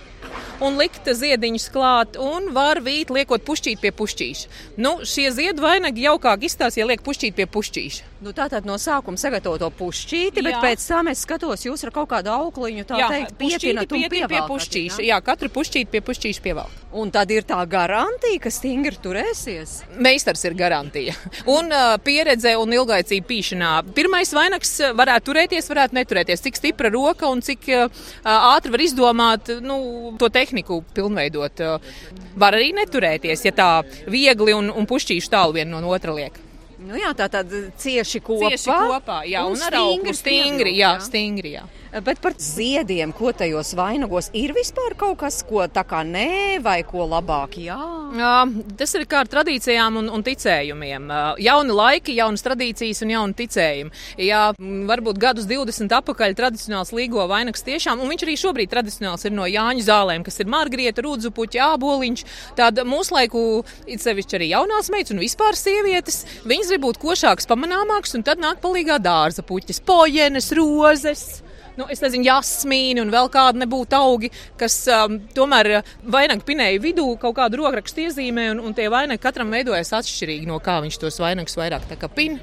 un 0.63 0.77
likt 0.79 1.07
ziediņus 1.09 1.67
klāt, 1.74 2.19
un 2.21 2.51
var 2.55 2.79
vīt 2.85 3.12
liekot 3.13 3.43
pušķīt 3.45 3.81
pie 3.81 3.91
pušķīša. 3.95 4.51
Nu, 4.81 4.97
šie 5.07 5.27
ziedu 5.35 5.65
vainagi 5.65 6.05
jaukāk 6.05 6.45
izstāsta, 6.47 6.79
ja 6.81 6.88
liek 6.89 7.03
pušķīt 7.05 7.35
pie 7.38 7.47
pušķīša. 7.51 8.12
Nu, 8.25 8.31
tā 8.33 8.47
tad 8.50 8.65
no 8.65 8.77
sākuma 8.81 9.19
sagatavo 9.21 9.59
to 9.62 9.69
pušķīti, 9.77 10.41
bet 10.41 10.55
jā. 10.55 10.62
pēc 10.63 10.88
tam 10.88 11.12
es 11.12 11.21
skatos, 11.25 11.65
jūs 11.67 11.83
ar 11.85 11.91
kaut 11.95 12.09
kādu 12.13 12.31
aukliņu 12.33 12.88
tā 12.88 13.01
jā, 13.01 13.09
teikt, 13.12 13.35
pietinat 13.38 13.91
un 13.91 14.07
pie, 14.09 14.24
pie 14.31 14.41
pušķīša. 14.47 15.01
Jā? 15.03 15.09
jā, 15.12 15.19
katru 15.25 15.51
pušķīti 15.53 15.91
pie 15.91 16.01
pušķīša 16.05 16.45
pievelk. 16.45 16.81
Un 16.95 17.12
tad 17.12 17.31
ir 17.35 17.43
tā 17.43 17.59
garantija, 17.67 18.39
ka 18.39 18.51
stingri 18.53 18.95
turēsies? 19.03 19.81
Meistars 20.00 20.45
ir 20.47 20.55
garantija. 20.55 21.13
Un 21.51 21.67
uh, 21.67 21.97
pieredze 22.01 22.55
un 22.57 22.71
ilgaicība 22.74 23.27
pīšanā. 23.27 23.71
Pirmais 23.97 24.31
vainags 24.33 24.71
varētu 24.95 25.29
turēties, 25.29 25.67
varētu 25.69 26.00
neturēties. 26.00 26.43
Cik 26.47 26.59
stipra 26.62 26.89
roka 26.93 27.27
un 27.27 27.43
cik 27.45 27.67
uh, 27.75 28.05
ātri 28.24 28.71
var 28.74 28.85
izdomāt 28.85 29.51
nu, 29.62 29.77
to 30.21 30.31
tehniku 30.46 30.84
pilnveidot. 30.96 31.66
Uh, 31.66 31.94
var 32.40 32.56
arī 32.56 32.72
neturēties, 32.78 33.46
ja 33.50 33.54
tā 33.56 33.70
viegli 34.12 34.56
un, 34.56 34.72
un 34.72 34.88
pušķīši 34.90 35.32
tālu 35.34 35.58
viena 35.58 35.82
no 35.82 35.94
otra 35.96 36.16
liek. 36.16 36.45
Nu 36.86 37.00
jā, 37.00 37.13
tā 37.18 37.30
tad 37.32 37.51
cieši 37.82 38.22
kopā. 38.25 38.51
Cieši 38.54 38.70
kopā, 38.70 39.22
jā, 39.30 39.46
un, 39.48 39.58
un 39.58 39.65
ar 39.65 39.80
augu 39.82 40.13
stingri, 40.13 40.75
jā, 40.77 40.96
stingri, 41.04 41.56
jā. 41.58 41.65
Bet 42.04 42.20
par 42.20 42.34
ziediem, 42.36 43.13
ko 43.15 43.30
tajos 43.32 43.70
vainagos, 43.77 44.27
ir 44.36 44.51
vispār 44.51 44.98
kaut 45.00 45.22
kas, 45.22 45.38
ko 45.48 45.63
tā 45.72 45.86
kā 45.88 46.01
nē, 46.04 46.60
vai 46.60 46.82
ko 46.84 47.06
labāk 47.08 47.54
jā? 47.63 47.77
jā 48.20 48.34
tas 48.75 48.96
ir 49.00 49.06
kā 49.08 49.22
ar 49.24 49.30
tradīcijām 49.32 50.01
un, 50.01 50.10
un 50.12 50.25
ticējumiem. 50.25 51.08
Jauni 51.39 51.77
laiki, 51.77 52.18
jaunas 52.18 52.44
tradīcijas 52.44 53.00
un 53.06 53.13
jauni 53.13 53.38
ticējumi. 53.39 53.96
Jā, 54.27 54.42
varbūt 54.89 55.22
gadus 55.24 55.48
20 55.48 55.96
apakaļ 55.96 56.36
tradicionāls 56.36 56.92
līgo 56.92 57.24
vainags 57.32 57.63
tiešām, 57.63 58.04
un 58.04 58.12
viņš 58.12 58.27
arī 58.27 58.36
šobrīd 58.44 58.74
tradicionāls 58.75 59.24
ir 59.24 59.36
no 59.38 59.48
Jāņu 59.48 59.88
zālēm, 59.88 60.27
kas 60.27 60.44
ir 60.44 60.51
margrieta, 60.51 61.06
rudzupuķi, 61.06 61.63
āboliņš. 61.70 62.25
Tāda 62.60 62.84
mūsu 62.84 63.15
laiku, 63.15 63.46
it 63.88 64.04
sevišķi 64.04 64.42
arī 64.42 64.51
jaunās 64.51 64.92
meitas 64.92 65.15
un 65.15 65.24
vispār 65.24 65.56
sievietes, 65.56 66.25
viņas 66.44 66.75
grib 66.75 66.89
būt 66.89 67.00
košākas, 67.00 67.48
pamanāmākas, 67.48 68.17
un 68.17 68.24
tad 68.27 68.41
nāk 68.44 68.60
palīgā 68.60 69.00
dārza 69.00 69.44
puķis, 69.48 69.79
pojenes, 69.88 70.51
rozes 70.51 71.41
nu, 71.75 71.86
es 71.91 72.00
nezinu, 72.00 72.24
jasmīni 72.24 73.01
un 73.03 73.10
vēl 73.12 73.27
kādi 73.32 73.60
nebūtu 73.60 73.96
augi, 73.98 74.29
kas 74.60 74.77
um, 74.91 75.17
tomēr 75.36 75.70
uh, 75.77 75.89
vainagu 76.08 76.46
pinēja 76.48 76.79
vidū 76.79 77.03
kaut 77.20 77.36
kādu 77.36 77.60
rokrakstu 77.60 78.05
iezīmē, 78.05 78.46
un, 78.53 78.62
un 78.63 78.75
tie 78.75 78.88
vainagi 78.91 79.20
katram 79.24 79.51
veidojas 79.51 79.91
atšķirīgi 79.98 80.48
no 80.48 80.62
kā 80.63 80.77
viņš 80.86 81.00
tos 81.03 81.20
vainagus 81.20 81.60
vairāk 81.60 81.88
tā 81.89 82.00
kā 82.00 82.08
pina. 82.08 82.39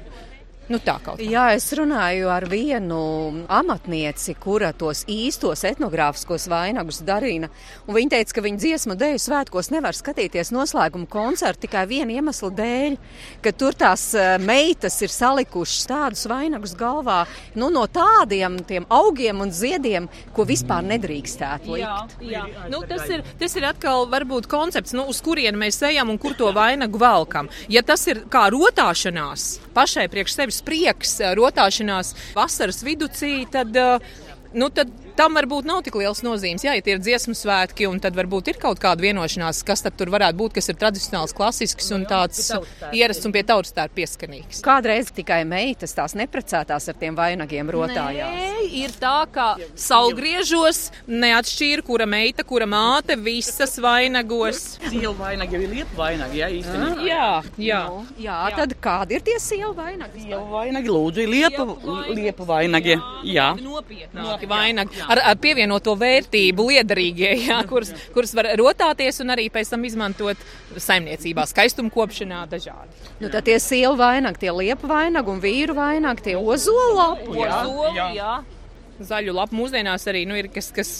Nu, 0.71 0.79
tā 0.79 0.95
kaut 1.03 1.19
kā. 1.19 1.25
Jā, 1.27 1.49
es 1.57 1.65
runāju 1.75 2.29
ar 2.31 2.45
vienu 2.47 2.99
amatnieci, 3.51 4.35
kura 4.39 4.71
tos 4.71 5.03
īstos 5.11 5.65
etnogrāfiskos 5.67 6.47
vainagus 6.51 7.01
darīja. 7.03 7.49
Viņa 7.87 8.13
teica, 8.15 8.35
ka 8.37 8.43
viņa 8.45 8.61
dziesmu 8.61 8.95
dēļu 8.99 9.19
svētkos 9.19 9.69
nevar 9.73 9.97
skatīties 9.97 10.53
noslēguma 10.55 11.09
koncertu 11.11 11.65
tikai 11.65 11.83
viena 11.89 12.15
iemesla 12.15 12.51
dēļ, 12.55 12.95
ka 13.43 13.53
tur 13.59 13.75
tās 13.75 14.05
eh, 14.15 14.37
meitas 14.39 14.95
ir 15.03 15.11
salikušas 15.11 15.89
tādus 15.89 16.23
vainagus 16.31 16.77
galvā 16.79 17.23
nu, 17.59 17.67
no 17.73 17.83
tādiem 17.91 18.61
augiem 18.87 19.43
un 19.43 19.51
ziediem, 19.51 20.07
ko 20.35 20.47
vispār 20.47 20.85
nedrīkstētu 20.87 21.75
likt. 21.75 22.15
Jā, 22.23 22.39
jā. 22.39 22.45
Nu, 22.71 22.83
tas, 22.87 23.03
ir, 23.11 23.25
tas 23.39 23.57
ir 23.59 23.67
atkal 23.67 24.07
varbūt 24.11 24.47
koncepts, 24.51 24.95
nu, 24.95 25.09
uz 25.11 25.19
kurien 25.25 25.59
mēs 25.59 25.81
ejam 25.83 26.13
un 26.13 26.21
kur 26.21 26.37
to 26.39 26.53
vainagu 26.55 27.01
velkam. 27.01 27.51
Ja 27.71 27.83
tas 27.83 28.07
ir 28.07 28.23
kā 28.31 28.47
rotāšanās 28.53 29.57
pašai 29.73 30.07
priekš 30.11 30.37
sevis 30.37 30.52
prieks, 30.61 31.17
rotāšanās 31.39 32.13
vasaras 32.35 32.83
viducī, 32.85 33.47
tad, 33.51 33.73
nu, 34.53 34.69
tad 34.73 34.91
tam 35.17 35.37
varbūt 35.37 35.67
nav 35.67 35.81
tik 35.85 35.97
liels 35.99 36.23
nozīmes. 36.25 36.63
Jā, 36.65 36.75
ja 36.77 36.83
tie 36.85 36.95
ir 36.95 37.01
dziesmu 37.03 37.35
svētki, 37.37 37.87
un 37.89 37.99
tad 38.03 38.17
varbūt 38.17 38.53
ir 38.53 38.59
kaut 38.61 38.81
kāda 38.81 39.03
vienošanās, 39.05 39.61
kas 39.65 39.85
tur 39.93 40.11
varētu 40.13 40.39
būt, 40.39 40.55
kas 40.57 40.71
ir 40.71 40.77
tradicionāls, 40.79 41.35
klasisks 41.37 41.91
un 41.95 42.05
tāds 42.09 42.49
ierasts 42.93 43.27
un 43.27 43.35
pie 43.35 43.43
tautas 43.47 43.75
tā 43.75 43.87
ir 43.87 43.93
pieskanīgs. 43.97 44.63
Kādreiz 44.65 45.11
tikai 45.13 45.43
meitas 45.47 45.93
tās 45.97 46.15
neprecētās 46.17 46.89
ar 46.89 46.99
tiem 46.99 47.17
vainagiem 47.17 47.69
rotājās. 47.73 48.33
Nē, 48.33 48.63
ir 48.83 48.95
tā, 49.01 49.15
ka 49.33 49.47
saulgriežos 49.79 50.87
neatšķīra, 51.09 51.85
kura 51.85 52.07
meita, 52.09 52.45
kura 52.47 52.67
māte, 52.69 53.17
visas 53.19 53.77
vainagos. 53.83 54.63
Sielu 54.87 55.13
vainagi 55.19 55.59
ir 55.59 55.67
liepa 55.77 55.99
vainagi, 55.99 56.41
jā, 56.41 56.49
īstenībā. 56.59 56.93
Ah, 56.93 57.05
jā, 57.07 57.27
jā. 57.69 57.81
No, 57.89 58.01
nu, 58.01 58.17
jā, 58.23 58.39
jā, 58.49 58.57
tad 58.57 58.75
kādi 58.83 59.19
ir 59.19 59.25
tie 59.25 59.37
sielu 59.41 59.73
vainagi? 59.77 60.25
Sielu 60.25 60.43
vainagi, 60.51 60.93
lūdzu, 60.93 61.27
liepa, 61.29 61.67
liepa 62.13 62.47
vainagi. 62.49 62.97
Jā. 63.29 63.51
Nopietnāki 63.61 64.42
vainagi 64.49 65.03
ar, 65.07 65.21
ar 65.33 65.37
pievienoto 65.41 65.95
vērtību 65.99 66.67
liederīgie, 66.69 67.31
jā, 67.47 67.59
kuras, 67.69 67.93
kuras 68.15 68.33
var 68.37 68.51
rotāties 68.59 69.21
un 69.23 69.33
arī 69.35 69.49
pēc 69.53 69.73
tam 69.73 69.85
izmantot 69.87 70.41
saimniecībā, 70.77 71.45
skaistumkopšanā 71.49 72.43
dažādi. 72.51 73.03
Nu, 73.21 73.29
tad 73.29 73.45
tie 73.47 73.59
sielu 73.61 73.95
vainagi, 73.99 74.43
tie 74.45 74.51
liepa 74.55 74.89
vainagi 74.89 75.31
un 75.31 75.39
vīru 75.43 75.77
vainagi, 75.77 76.29
tie 76.29 76.35
ozolapu. 76.39 77.37
Jā, 77.39 77.63
jā. 77.95 78.09
jā. 78.17 78.35
Zaļu 79.03 79.33
lapu 79.33 79.57
mūsdienās 79.57 80.05
arī 80.07 80.21
nu, 80.29 80.35
ir 80.37 80.51
kas, 80.53 80.69
kas 80.75 80.91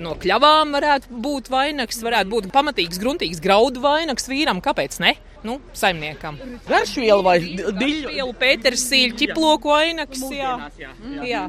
no 0.00 0.14
kļavām 0.20 0.76
varētu 0.76 1.22
būt 1.24 1.50
vainags, 1.52 1.98
varētu 2.04 2.30
būt 2.30 2.48
pamatīgs, 2.54 3.00
gruntīgs 3.02 3.42
graudu 3.42 3.82
vainags 3.82 4.30
vīram. 4.30 4.62
Kāpēc 4.62 5.00
ne? 5.02 5.16
Nu, 5.46 5.58
saimniekam. 5.76 6.38
Garšvielu 6.68 7.24
vai 7.24 7.36
diļu? 7.42 8.28
Pētersīļu, 8.38 9.16
ķiploku 9.20 9.72
vainags. 9.72 10.22
Jā. 10.32 10.54
Jā. 10.78 10.90
Jā. 11.26 11.42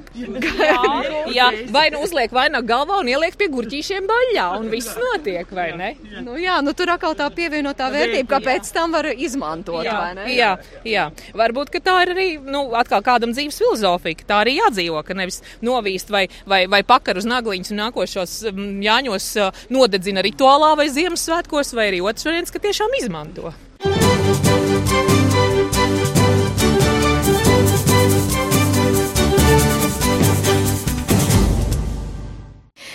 Jā. 1.34 1.48
Vai 1.74 1.86
nu 1.94 2.04
uzliek 2.06 2.34
vainagu 2.34 2.68
galvā 2.70 3.00
un 3.02 3.10
ieliek 3.12 3.38
pie 3.40 3.50
gurķīšiem 3.54 4.08
baļā, 4.10 4.48
un 4.60 4.70
viss 4.72 4.98
notiek, 5.00 5.50
vai 5.54 5.70
ne? 5.78 5.92
Nu, 6.26 6.38
jā, 6.42 6.60
nu 6.66 6.74
tur 6.78 6.94
atkal 6.94 7.18
tā 7.18 7.30
pievienotā 7.34 7.90
vērtība, 7.94 8.28
ka 8.36 8.42
pēc 8.44 8.72
tam 8.76 8.96
var 8.96 9.10
izmantot, 9.14 9.84
jā. 9.86 9.98
vai 9.98 10.12
ne? 10.18 10.28
Jā, 10.34 10.54
jā. 10.88 11.08
Varbūt, 11.38 11.74
ka 11.74 11.84
tā 11.84 11.98
ir 12.06 12.14
arī, 12.16 12.28
nu, 12.44 12.66
atkal 12.78 13.04
kādam 13.06 13.34
dzīves 13.36 13.60
filozofija, 13.62 14.20
ka 14.22 14.30
tā 14.32 14.40
arī 14.46 14.58
jādzīvo, 14.60 15.04
ka 15.06 15.18
nevis 15.18 15.42
novīst 15.66 16.14
vai, 16.14 16.26
vai, 16.50 16.64
vai 16.72 16.84
pakar 16.88 17.20
uz 17.22 17.28
nagliņas 17.30 17.74
un 17.74 17.84
nākošos 17.86 18.40
jāņos 18.88 19.30
nodedzina 19.74 20.24
rituālā 20.26 20.74
vai 20.80 20.90
Ziemassvētkos, 20.94 21.76
vai 21.78 21.92
arī 21.92 22.02
otrs 22.06 22.28
variants, 22.30 22.54
ka 22.54 22.62
tiešām 22.64 23.00
izmanto. 23.02 23.54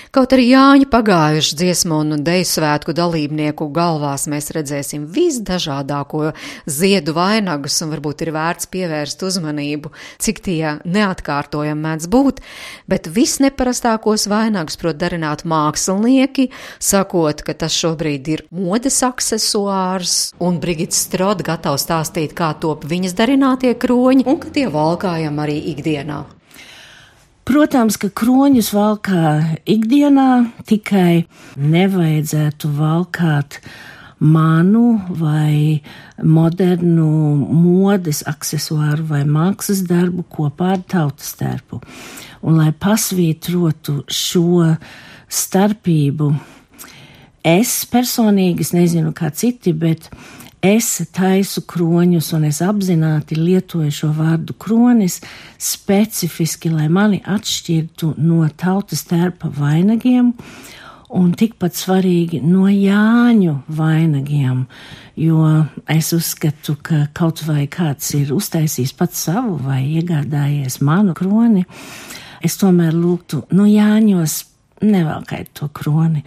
Kaut 0.08 0.32
arī 0.32 0.46
Jāņa 0.48 0.86
pagājuši 0.88 1.56
dziesmu 1.60 1.98
un 2.00 2.22
deju 2.24 2.46
svētku 2.48 2.94
dalībnieku 2.96 3.66
galvās 3.76 4.24
mēs 4.32 4.48
redzēsim 4.56 5.04
visdažādāko 5.12 6.30
ziedu 6.64 7.12
vainagus, 7.16 7.76
un 7.84 7.92
varbūt 7.92 8.24
ir 8.24 8.32
vērts 8.36 8.70
pievērst 8.72 9.24
uzmanību, 9.28 9.92
cik 10.24 10.40
tie 10.46 10.62
neatkārtojami 10.88 11.84
mēdz 11.84 12.08
būt, 12.14 12.40
bet 12.88 13.10
visneparastākos 13.12 14.24
vainagus 14.32 14.80
prot 14.80 14.96
darināt 14.96 15.44
mākslinieki, 15.44 16.48
sakot, 16.80 17.44
ka 17.44 17.52
tas 17.60 17.76
šobrīd 17.76 18.32
ir 18.32 18.46
modes 18.48 19.02
aksesuārs, 19.04 20.16
un 20.40 20.56
Brigita 20.62 20.96
Strod 20.96 21.44
gatava 21.44 21.76
stāstīt, 21.76 22.32
kā 22.32 22.54
top 22.56 22.88
viņas 22.88 23.16
darinātie 23.18 23.76
kroņi, 23.76 24.24
un 24.24 24.40
ka 24.40 24.56
tie 24.56 24.70
valkājam 24.72 25.44
arī 25.44 25.60
ikdienā. 25.76 26.24
Protams, 27.48 27.96
ka 27.96 28.10
kroņus 28.12 28.66
valkā 28.76 29.28
ikdienā, 29.72 30.50
tikai 30.68 31.22
nevajadzētu 31.56 32.68
valkāt 32.76 33.56
manu 34.20 34.98
vai 35.16 35.80
modernu 36.20 37.06
modes 37.48 38.20
aksesuāru 38.28 39.06
vai 39.14 39.22
mākslas 39.24 39.80
darbu 39.88 40.26
kopā 40.28 40.74
ar 40.74 40.84
tautas 40.92 41.32
tērpu. 41.40 41.80
Un 42.44 42.60
lai 42.60 42.68
pasvītrotu 42.76 44.02
šo 44.12 44.74
starpību, 45.32 46.28
es 47.48 47.78
personīgi, 47.88 48.68
es 48.68 48.74
nezinu 48.76 49.16
kā 49.16 49.32
citi, 49.32 49.72
bet 49.72 50.10
es 50.64 50.88
taisu 51.14 51.62
kroņus 51.68 52.32
un 52.36 52.48
es 52.48 52.60
apzināti 52.64 53.38
lietoju 53.38 53.92
šo 53.94 54.10
vārdu 54.16 54.56
kronis 54.58 55.20
specifiski, 55.58 56.70
lai 56.72 56.88
mani 56.88 57.20
atšķirtu 57.24 58.14
no 58.18 58.42
tautas 58.58 59.04
tērpa 59.08 59.50
vainagiem 59.54 60.34
un 61.08 61.30
tikpat 61.32 61.76
svarīgi 61.78 62.42
no 62.44 62.66
Jāņu 62.68 63.54
vainagiem, 63.72 64.66
jo 65.16 65.46
es 65.88 66.12
uzskatu, 66.12 66.76
ka 66.82 67.06
kaut 67.16 67.42
vai 67.48 67.64
kāds 67.70 68.12
ir 68.18 68.34
uztaisījis 68.36 68.92
pats 68.98 69.24
savu 69.28 69.56
vai 69.64 69.80
iegādājies 69.96 70.82
manu 70.84 71.16
kroni, 71.16 71.64
es 72.44 72.58
tomēr 72.60 72.92
lūgtu 72.92 73.46
no 73.56 73.64
Jāņos 73.68 74.42
nevelkait 74.84 75.54
to 75.56 75.70
kroni. 75.74 76.24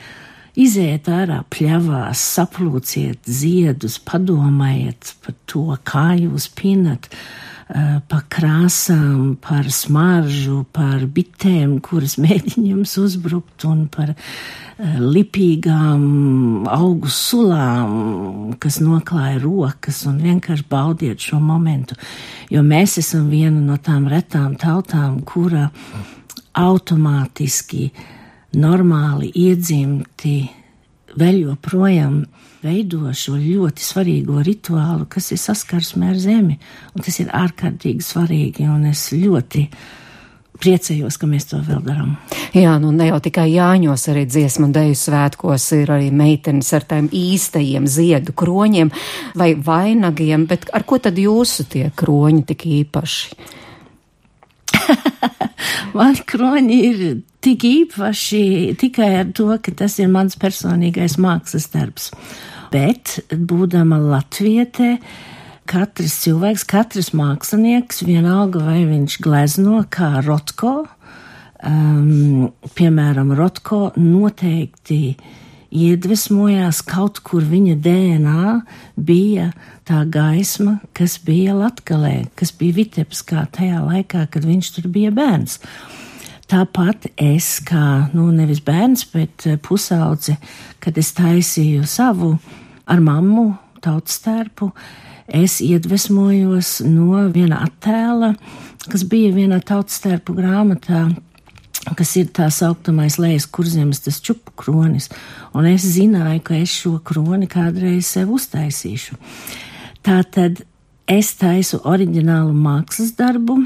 Iziet 0.60 1.08
ārā 1.08 1.41
pļavās, 1.53 2.20
saplūciet 2.36 3.29
ziedus, 3.29 4.00
padomājiet 4.03 5.13
par 5.24 5.38
to, 5.48 5.67
kā 5.88 6.10
jūs 6.20 6.50
pinat, 6.58 7.08
Eh, 7.72 8.00
par 8.03 8.25
krāsām, 8.27 9.38
par 9.39 9.70
smaržu, 9.72 10.65
par 10.75 11.05
bitēm, 11.08 11.77
kuras 11.79 12.17
mēģina 12.20 12.65
jums 12.74 12.98
uzbrukt, 13.00 13.63
un 13.63 13.86
par 13.88 14.10
eh, 14.12 14.98
lipīgām 15.00 16.67
augu 16.67 17.08
sulām, 17.08 18.58
kas 18.60 18.81
noklāja 18.84 19.39
rokas, 19.46 20.01
un 20.10 20.20
vienkārši 20.20 20.67
baudiet 20.67 21.24
šo 21.24 21.39
momentu, 21.39 21.96
jo 22.51 22.65
mēs 22.65 22.98
esam 23.00 23.29
viena 23.31 23.63
no 23.63 23.79
tām 23.79 24.10
retām 24.12 24.58
tautām, 24.60 25.22
kura 25.24 25.70
automātiski, 26.60 27.86
normāli 28.58 29.31
iedzimti 29.36 30.36
vēl 31.20 31.41
joprojām 31.46 32.22
veido 32.62 33.10
šo 33.17 33.38
ļoti 33.39 33.84
svarīgo 33.84 34.41
rituālu, 34.46 35.08
kas 35.10 35.31
ir 35.34 35.41
saskarsme 35.41 36.12
ar 36.12 36.20
zemi, 36.22 36.60
un 36.93 37.05
tas 37.05 37.17
ir 37.24 37.31
ārkārtīgi 37.34 38.05
svarīgi, 38.05 38.67
un 38.70 38.86
es 38.91 39.08
ļoti 39.15 39.65
priecājos, 40.62 41.17
ka 41.17 41.29
mēs 41.29 41.48
to 41.50 41.58
vēl 41.65 41.79
darām. 41.86 42.12
Jā, 42.53 42.75
nu 42.81 42.91
ne 42.93 43.08
jau 43.08 43.17
tikai 43.24 43.48
Jāņos, 43.50 44.03
arī 44.12 44.27
dziesmu 44.29 44.67
un 44.67 44.75
deju 44.75 44.98
svētkos 45.00 45.65
ir 45.79 45.93
arī 45.96 46.12
meitenes 46.13 46.70
ar 46.77 46.86
tiem 46.86 47.08
īstajiem 47.10 47.88
ziedu 47.89 48.36
kroņiem 48.38 48.91
vai 49.39 49.55
vainagiem, 49.58 50.46
bet 50.50 50.70
ar 50.75 50.86
ko 50.86 51.01
tad 51.01 51.17
jūsu 51.17 51.65
tie 51.72 51.88
kroņi 51.98 52.46
tik 52.53 52.67
īpaši? 52.81 53.41
Man 55.97 56.15
kroņi 56.27 56.77
ir 56.88 57.01
tik 57.43 57.65
īpaši 57.67 58.43
tikai 58.80 59.10
ar 59.21 59.32
to, 59.36 59.49
ka 59.60 59.73
tas 59.75 59.97
ir 59.99 60.12
mans 60.12 60.38
personīgais 60.39 61.17
mākslas 61.21 61.67
darbs. 61.73 62.12
Bet, 62.71 63.17
būdama 63.32 63.97
latvietē, 63.99 64.93
katrs 65.67 66.15
cilvēks, 66.23 66.63
katrs 66.69 67.12
mākslinieks, 67.17 68.06
vienalga 68.08 68.63
vai 68.63 68.86
viņš 68.88 69.17
glezno 69.23 69.82
kā 69.91 70.21
Rotko, 70.23 70.86
um, 71.67 72.47
piemēram, 72.77 73.36
Rotko 73.36 73.89
noteikti 73.99 75.17
iedvesmojās 75.71 76.81
kaut 76.86 77.21
kur 77.25 77.45
viņa 77.47 77.77
DNA 77.81 78.45
bija 78.99 79.51
tā 79.88 80.03
gaisma, 80.12 80.79
kas 80.93 81.17
bija 81.23 81.55
Latgalē, 81.57 82.27
kas 82.36 82.53
bija 82.55 82.77
Vitebskā 82.81 83.45
tajā 83.55 83.81
laikā, 83.86 84.27
kad 84.31 84.45
viņš 84.47 84.71
tur 84.77 84.89
bija 84.91 85.12
bērns. 85.15 85.60
Tāpat 86.51 87.07
es, 87.15 87.62
kā, 87.63 88.12
nu, 88.12 88.27
nevis 88.36 88.60
bērns, 88.63 89.05
bet 89.13 89.47
eh, 89.47 89.55
pusaudze, 89.55 90.36
kad 90.84 90.97
es 90.99 91.13
taisīju 91.15 91.88
savu 91.88 92.34
ar 92.91 92.99
mammu 92.99 93.53
tautas 93.81 94.19
tērpu, 94.25 94.67
es 95.31 95.62
iedvesmojos 95.63 96.81
no 96.84 97.23
viena 97.31 97.62
attēla, 97.63 98.34
kas 98.91 99.05
bija 99.07 99.31
vienā 99.38 99.62
tautas 99.63 100.01
tērpu 100.03 100.36
grāmatā, 100.36 101.05
kas 101.98 102.15
ir 102.20 102.30
tā 102.36 102.48
sauktamais 102.54 103.17
lejas 103.22 103.48
kurzemes, 103.50 104.04
tas 104.06 104.22
čupu 104.22 104.54
kronis, 104.60 105.10
un 105.58 105.67
es 105.70 105.86
zināju, 105.96 106.44
ka 106.46 106.58
es 106.62 106.74
šo 106.84 106.98
kroni 107.04 107.50
kādreiz 107.52 108.10
sev 108.13 108.34
uztaisīšu. 108.38 109.17
Tātad 110.06 110.63
es 111.10 111.34
taisu 111.38 111.82
oriģinālu 111.86 112.54
mākslas 112.58 113.15
darbu, 113.17 113.62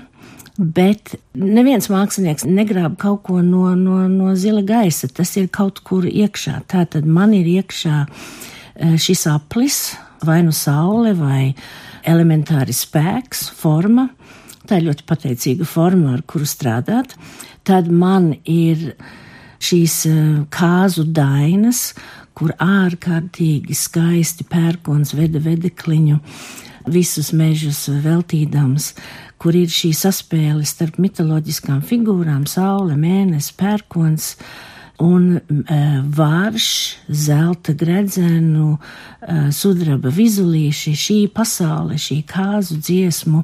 Bet 0.56 1.18
neviens 1.36 1.90
mākslinieks 1.92 2.46
negrāb 2.48 2.94
kaut 3.00 3.26
ko 3.28 3.42
no, 3.44 3.74
no, 3.76 4.06
no 4.08 4.32
zila 4.40 4.62
gaisa. 4.64 5.10
Tas 5.12 5.34
ir 5.36 5.50
kaut 5.52 5.82
kur 5.84 6.08
iekšā. 6.08 6.62
Tā 6.72 6.86
tad 6.88 7.04
man 7.04 7.34
ir 7.36 7.50
iekšā 7.58 7.98
e, 8.06 8.94
šis 8.96 9.26
aplis, 9.34 9.80
vai 10.24 10.40
nu 10.48 10.56
saule, 10.56 11.12
vai 11.20 11.52
elementāri 12.08 12.72
spēks, 12.76 13.50
forma. 13.60 14.08
Tā 14.66 14.80
ir 14.80 14.88
ļoti 14.88 15.04
pateicīga 15.10 15.68
forma, 15.68 16.16
ar 16.16 16.24
kuru 16.24 16.48
strādāt. 16.48 17.18
Tad 17.66 17.90
man 17.90 18.34
ir 18.44 18.94
šīs 19.66 19.96
e, 20.10 20.16
kāzu 20.54 21.08
dainas, 21.10 21.94
kur 22.36 22.52
ārkārtīgi 22.62 23.76
skaisti 23.76 24.46
pērkons 24.52 25.16
veda 25.16 25.40
vedekliņu 25.42 26.20
visus 26.92 27.32
mežus 27.34 27.88
veltīdams 27.90 28.92
kur 29.42 29.54
ir 29.54 29.72
šī 29.72 29.92
saspēle 29.94 30.66
starp 30.66 31.00
mitoloģiskām 31.02 31.84
figūrām- 31.86 32.48
saule, 32.56 32.96
mēnesis, 32.98 33.54
pērkons 33.60 34.36
un 35.06 35.36
e, 35.38 35.42
vārš, 36.18 36.70
zelta 37.12 37.76
gredzenu, 37.78 38.78
e, 39.22 39.52
sudraba 39.52 40.10
vizulīši, 40.10 40.96
šī 40.96 41.20
pasaule, 41.36 42.00
šī 42.00 42.24
kāzu 42.26 42.80
dziesmu, 42.80 43.44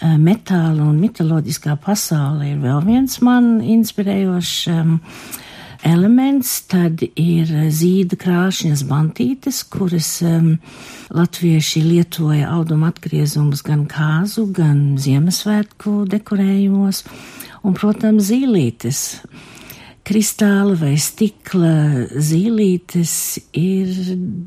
metāla 0.00 0.84
un 0.84 1.00
mitoloģiskā 1.02 1.74
pasaule 1.82 2.52
ir 2.52 2.62
vēl 2.62 2.80
viens 2.86 3.18
man 3.24 3.58
inspirējošs. 3.64 4.56
E, 4.70 4.80
elements, 5.86 6.54
tad 6.70 7.02
ir 7.14 7.50
zīda 7.74 8.18
krāšņas 8.18 8.82
bantītes, 8.88 9.62
kuras 9.70 10.10
um, 10.26 10.56
latvieši 11.14 11.82
lietoja 11.84 12.50
auduma 12.50 12.90
atgriezumus 12.92 13.62
gan 13.66 13.86
kāzu, 13.90 14.48
gan 14.54 14.98
Ziemassvētku 15.00 16.02
dekorējumos, 16.10 17.04
un, 17.62 17.78
protams, 17.78 18.30
zīlītes. 18.32 19.04
Kristāla 20.08 20.72
vai 20.80 20.94
stikla 20.96 22.06
zīlītes 22.16 23.12
ir 23.52 23.90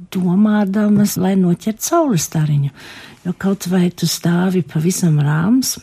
domādamas, 0.10 1.20
lai 1.22 1.36
noķertu 1.38 1.86
saules 1.86 2.26
stariņu, 2.26 2.72
jo 3.28 3.34
kaut 3.38 3.68
vai 3.70 3.92
tu 3.94 4.10
stāvi 4.10 4.64
pavisam 4.66 5.20
rāms, 5.22 5.76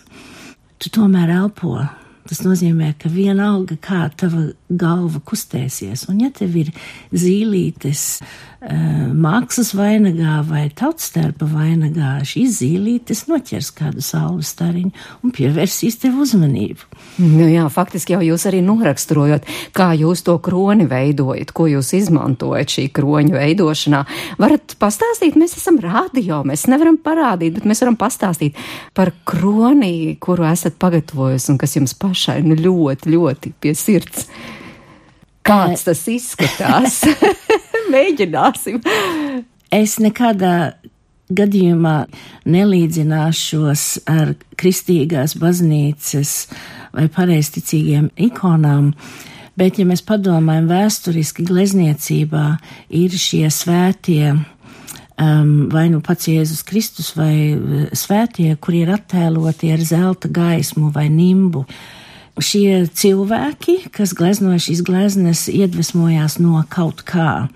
tu 0.83 0.91
tomēr 0.91 1.31
elpo 1.37 1.77
Tas 2.29 2.43
nozīmē, 2.45 2.93
ka 3.01 3.09
vienalga, 3.09 3.79
kā 3.81 4.03
tava 4.21 4.51
galva 4.69 5.21
kustēsies, 5.25 6.05
un 6.13 6.21
ja 6.27 6.29
tev 6.35 6.59
ir 6.61 6.69
zīlītes 7.17 8.03
uh, 8.21 9.15
mākslas 9.17 9.71
vainagā 9.79 10.43
vai 10.45 10.67
tautstērpa 10.77 11.47
vainagā, 11.49 12.19
šīs 12.29 12.59
zīlītes 12.59 13.25
noķers 13.31 13.71
kādu 13.79 14.05
saules 14.05 14.51
stariņu 14.53 14.93
un 15.25 15.33
pievērsīs 15.33 15.97
tev 16.03 16.19
uzmanību. 16.21 16.85
Nu 17.23 17.47
jā, 17.49 17.65
faktiski 17.73 18.17
jau 18.17 18.21
jūs 18.27 18.45
arī 18.51 18.61
noraksturojot, 18.67 19.49
kā 19.73 19.89
jūs 19.97 20.25
to 20.27 20.37
kroni 20.45 20.85
veidojat, 20.91 21.55
ko 21.57 21.71
jūs 21.71 21.95
izmantojat 21.97 22.77
šī 22.77 22.89
kroņa 22.99 23.39
veidošanā. 23.39 24.03
Varat 24.43 24.77
pastāstīt, 24.83 25.41
mēs 25.41 25.57
esam 25.57 25.81
radio, 25.81 26.43
mēs 26.45 26.69
nevaram 26.69 27.01
parādīt, 27.01 27.57
bet 27.57 27.73
mēs 27.73 27.81
varam 27.87 27.97
pastāstīt 27.97 28.59
par 28.93 29.15
kroni, 29.25 30.19
kuru 30.21 30.45
esat 30.51 30.77
pagatavojusi 30.83 31.55
un 31.55 31.63
kas 31.63 31.79
jums 31.81 31.97
pašai 31.97 32.18
pašai 32.19 32.43
nu, 32.43 32.57
ļoti, 32.59 33.13
ļoti 33.15 33.55
pie 33.63 33.75
sirds. 33.79 34.27
Kāds 35.47 35.87
tas 35.87 36.03
izskatās? 36.11 37.05
Mēģināsim. 37.95 38.83
Es 39.73 39.99
nekādā 40.03 40.75
gadījumā 41.29 42.09
nelīdzināšos 42.49 43.85
ar 44.11 44.35
kristīgās 44.59 45.37
baznīcas 45.39 46.35
vai 46.97 47.07
pareizticīgiem 47.13 48.11
ikonām, 48.29 48.91
bet, 49.61 49.79
ja 49.79 49.87
mēs 49.87 50.03
padomājam 50.09 50.67
vēsturiski 50.73 51.45
glezniecībā, 51.47 52.47
ir 52.97 53.15
šie 53.15 53.45
svētie, 53.53 54.33
um, 54.35 55.53
vai 55.73 55.87
nu 55.93 56.01
pats 56.05 56.33
Jēzus 56.33 56.65
Kristus, 56.67 57.13
vai 57.17 57.35
uh, 57.55 57.87
svētie, 57.93 58.51
kuri 58.57 58.83
ir 58.87 58.97
attēloti 58.97 59.73
ar 59.77 59.85
zelta 59.85 60.33
gaismu 60.33 60.91
vai 60.97 61.07
nimbu 61.13 61.67
šie 62.43 62.87
cilvēki, 62.87 63.89
kas 63.95 64.15
gleznoja 64.17 64.61
šīs 64.63 64.83
gleznes, 64.87 65.47
iedvesmojās 65.53 66.39
no 66.43 66.63
kaut 66.71 67.05
kā. 67.09 67.49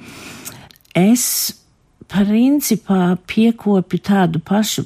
Es 0.99 1.55
principā 2.13 3.15
piekopju 3.29 4.03
tādu 4.05 4.43
pašu 4.45 4.85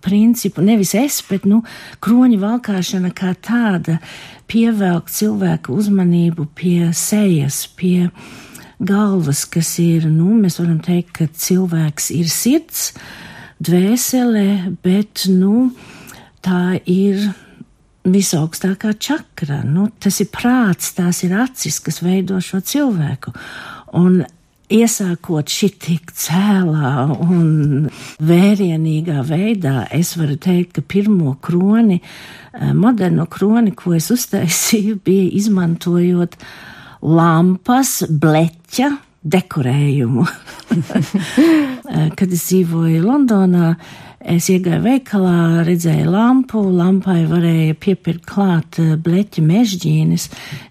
principu, 0.00 0.62
nevis 0.64 0.94
es, 0.96 1.20
bet, 1.28 1.44
nu, 1.48 1.62
kroņa 2.04 2.38
valkāšana 2.40 3.10
kā 3.16 3.34
tāda 3.36 3.98
pievelk 4.50 5.10
cilvēku 5.12 5.74
uzmanību 5.76 6.46
pie 6.56 6.90
sejas, 6.96 7.66
pie 7.76 8.08
galvas, 8.80 9.44
kas 9.44 9.74
ir, 9.82 10.08
nu, 10.08 10.32
mēs 10.40 10.58
varam 10.62 10.80
teikt, 10.84 11.12
ka 11.18 11.28
cilvēks 11.28 12.10
ir 12.16 12.30
sirds, 12.32 12.90
dvēsele, 13.60 14.76
bet, 14.84 15.26
nu, 15.28 15.68
tā 16.44 16.80
ir 16.88 17.28
visaugstākā 18.08 18.94
čakra, 18.98 19.60
nu, 19.66 19.88
tas 20.00 20.20
ir 20.22 20.30
prāts, 20.32 20.94
tās 20.96 21.22
ir 21.26 21.34
acis, 21.36 21.80
kas 21.84 22.00
veido 22.04 22.40
šo 22.44 22.62
cilvēku. 22.64 23.34
Un 23.98 24.22
iesākot 24.70 25.50
šitik 25.50 26.12
cēlā 26.16 27.10
un 27.24 27.90
vērienīgā 28.22 29.24
veidā, 29.26 29.84
es 29.92 30.14
varu 30.18 30.38
teikt, 30.40 30.78
ka 30.78 30.84
pirmo 30.86 31.34
kroni, 31.42 32.00
eh, 32.00 32.72
moderno 32.72 33.26
kroni, 33.26 33.74
ko 33.74 33.94
es 33.98 34.10
uztaisīju, 34.14 35.00
bija 35.06 35.28
izmantojot 35.40 36.38
lampas, 37.02 38.00
bleķa, 38.08 38.94
dekorējumu. 39.22 40.26
Eh, 41.90 42.12
kad 42.14 42.30
es 42.30 42.44
dzīvoju 42.46 43.00
Londonā, 43.02 43.72
Es 44.20 44.50
iegāju 44.52 44.82
veikalā, 44.84 45.62
redzēju 45.64 46.10
lampu, 46.12 46.60
lampai 46.76 47.22
varēja 47.24 47.76
piepirkt 47.80 48.26
klāt 48.28 48.76
eh, 48.82 48.92
bleķa 49.00 49.40
mežģīnis. 49.46 50.26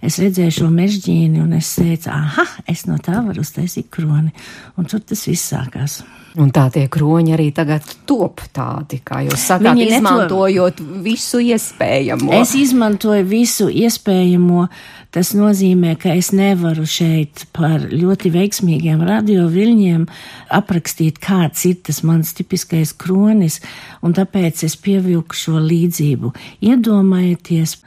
Es 0.05 0.19
redzēju 0.21 0.53
šo 0.59 0.69
mežģīni 0.69 1.41
un 1.41 1.57
es 1.57 1.71
teicu, 1.79 2.11
aha, 2.13 2.45
es 2.69 2.85
no 2.85 2.99
tā 3.01 3.17
varu 3.25 3.41
uztaisīt 3.41 3.89
kroni. 3.89 4.29
Un 4.77 4.85
tur 4.85 5.01
tas 5.01 5.25
viss 5.25 5.49
sākās. 5.49 6.03
Un 6.37 6.51
tā 6.53 6.67
tie 6.69 6.85
kroņi 6.91 7.33
arī 7.33 7.47
tagad 7.55 7.87
top 8.07 8.43
tādi, 8.53 8.99
kā 9.01 9.23
jūs 9.25 9.47
sakāt, 9.49 9.73
Viņi 9.73 9.87
izmantojot 9.97 10.77
neto... 10.83 11.01
visu 11.01 11.41
iespējamo. 11.41 12.29
Es 12.37 12.53
izmantoju 12.57 13.25
visu 13.25 13.69
iespējamo. 13.73 14.67
Tas 15.09 15.31
nozīmē, 15.33 15.95
ka 15.97 16.13
es 16.13 16.29
nevaru 16.37 16.83
šeit 16.85 17.47
par 17.55 17.87
ļoti 17.89 18.29
veiksmīgiem 18.29 19.01
radioviļņiem 19.07 20.03
aprakstīt, 20.53 21.17
kāds 21.23 21.65
ir 21.65 21.79
tas 21.87 22.03
mans 22.05 22.35
tipiskais 22.37 22.93
kronis, 22.93 23.38
un 24.05 24.15
tāpēc 24.17 24.63
es 24.67 24.75
pievilku 24.79 25.37
šo 25.37 25.61
līdzību. 25.63 26.33
Iedomājieties, 26.65 27.77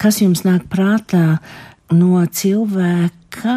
kas 0.00 0.20
jums 0.22 0.44
nāk 0.46 0.68
prātā 0.72 1.40
no 1.92 2.20
cilvēka, 2.24 3.56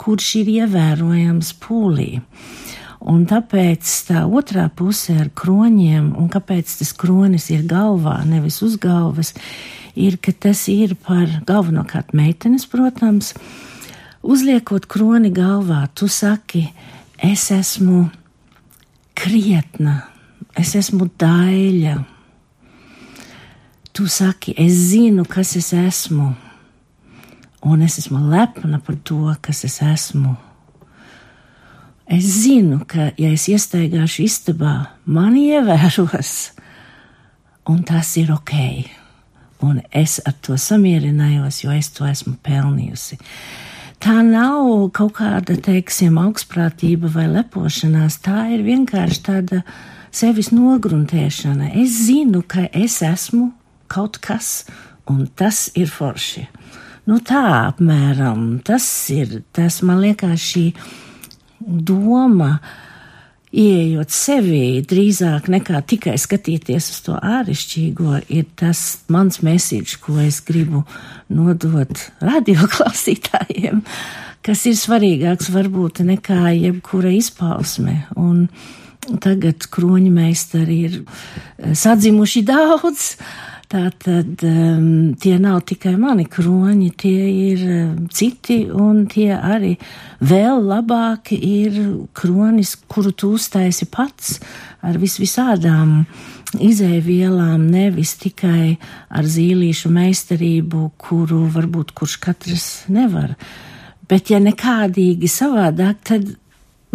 kurš 0.00 0.34
ir 0.42 0.52
ievērojams 0.60 1.54
pūlī. 1.62 2.10
Un 3.00 3.24
tāpēc 3.24 3.88
tā 4.10 4.26
otrā 4.28 4.66
puse 4.76 5.14
ar 5.16 5.30
kroņiem, 5.32 6.12
un 6.20 6.28
kāpēc 6.32 6.74
tas 6.82 6.92
kronis 6.92 7.48
ir 7.52 7.64
galvā, 7.68 8.18
nevis 8.28 8.60
uz 8.64 8.76
galvas, 8.80 9.32
ir, 9.96 10.18
ka 10.20 10.34
tas 10.36 10.66
ir 10.68 10.92
par 11.06 11.40
galvenokārt 11.48 12.12
meitenes, 12.16 12.68
protams. 12.68 13.32
Uzliekot 14.20 14.84
kroni 14.84 15.32
galvā, 15.32 15.86
tu 15.96 16.10
saki, 16.12 16.66
es 17.16 17.46
esmu 17.54 18.10
krietna, 19.16 20.09
es 20.60 20.74
esmu 20.78 21.08
daļa. 21.20 21.96
Tu 23.96 24.06
saki, 24.06 24.54
es 24.60 24.76
zinu, 24.92 25.24
kas 25.28 25.56
es 25.58 25.72
esmu, 25.74 26.30
un 27.66 27.82
es 27.82 27.98
esmu 28.00 28.20
lepna 28.30 28.78
par 28.84 28.96
to, 29.04 29.34
kas 29.42 29.64
es 29.66 29.80
esmu. 29.82 30.36
Es 32.10 32.26
zinu, 32.42 32.80
ka, 32.90 33.10
ja 33.20 33.30
es 33.34 33.46
iestaigāšu 33.50 34.24
istabā, 34.26 34.74
mani 35.06 35.50
ievēros, 35.54 36.32
un 37.70 37.84
tas 37.86 38.16
ir 38.18 38.32
ok. 38.34 38.56
Un 39.66 39.82
es 39.92 40.16
ar 40.24 40.34
to 40.40 40.56
samierinājos, 40.56 41.60
jo 41.62 41.74
es 41.74 41.90
to 41.92 42.06
esmu 42.08 42.38
pelnījusi. 42.46 43.18
Tā 44.00 44.22
nav 44.24 44.88
kaut 44.96 45.18
kāda, 45.18 45.58
teiksim, 45.60 46.16
augstprātība 46.22 47.10
vai 47.12 47.26
lepošanās, 47.28 48.16
tā 48.24 48.46
ir 48.54 48.64
vienkārši 48.64 49.22
tāda 49.26 49.60
sevis 50.14 50.50
nogruntēšana. 50.54 51.72
Es 51.80 51.96
zinu, 52.06 52.42
ka 52.46 52.66
es 52.72 53.00
esmu 53.06 53.50
kaut 53.90 54.20
kas, 54.22 54.66
un 55.10 55.26
tas 55.26 55.68
ir 55.78 55.90
forši. 55.90 56.46
Nu 57.10 57.18
tā 57.26 57.42
apmēram, 57.70 58.60
tas 58.64 58.84
ir, 59.10 59.40
tas 59.56 59.80
man 59.82 60.02
liekas 60.04 60.42
šī 60.52 60.66
doma, 61.60 62.58
ieejot 63.50 64.12
sevī, 64.14 64.78
drīzāk 64.86 65.48
nekā 65.50 65.80
tikai 65.90 66.14
skatīties 66.20 66.90
uz 66.92 67.00
to 67.06 67.16
āršķirīgo, 67.16 68.20
ir 68.30 68.46
tas 68.58 69.00
mans 69.10 69.40
mēsīčs, 69.42 69.96
ko 70.04 70.20
es 70.22 70.38
gribu 70.46 70.84
nodot 71.32 72.04
radioklausītājiem, 72.22 73.82
kas 74.46 74.66
ir 74.70 74.78
svarīgāks 74.78 75.50
varbūt 75.54 76.04
nekā 76.06 76.54
jebkura 76.60 77.10
izpausme. 77.16 78.04
Un 78.14 78.46
tagad 79.20 79.64
kroņa 79.72 80.10
meistari 80.12 80.80
ir 80.88 80.98
sadzimuši 81.76 82.44
daudz 82.48 83.14
Tātad 83.70 84.42
um, 84.42 85.12
tie 85.14 85.36
nav 85.38 85.60
tikai 85.70 85.92
mani 85.94 86.24
kroņi, 86.26 86.88
tie 86.98 87.26
ir 87.30 87.60
um, 87.70 87.92
citi, 88.10 88.64
un 88.66 89.04
tie 89.06 89.28
arī 89.30 89.76
vēl 90.26 90.64
labāki 90.66 91.38
ir 91.38 91.76
kronis, 92.10 92.72
kuru 92.90 93.12
tu 93.14 93.30
uztaisi 93.36 93.86
pats 93.86 94.40
ar 94.82 94.98
visvisādām 94.98 96.00
izēvielām, 96.58 97.68
nevis 97.70 98.16
tikai 98.18 98.74
ar 99.06 99.30
zīlīšu 99.38 99.94
meistarību, 99.94 100.88
kuru 100.98 101.44
varbūt 101.54 101.94
kurš 101.94 102.18
katrs 102.26 102.68
nevar. 102.90 103.36
Bet 104.10 104.34
ja 104.34 104.42
nekādīgi 104.42 105.30
savādāk, 105.30 106.02
tad 106.10 106.32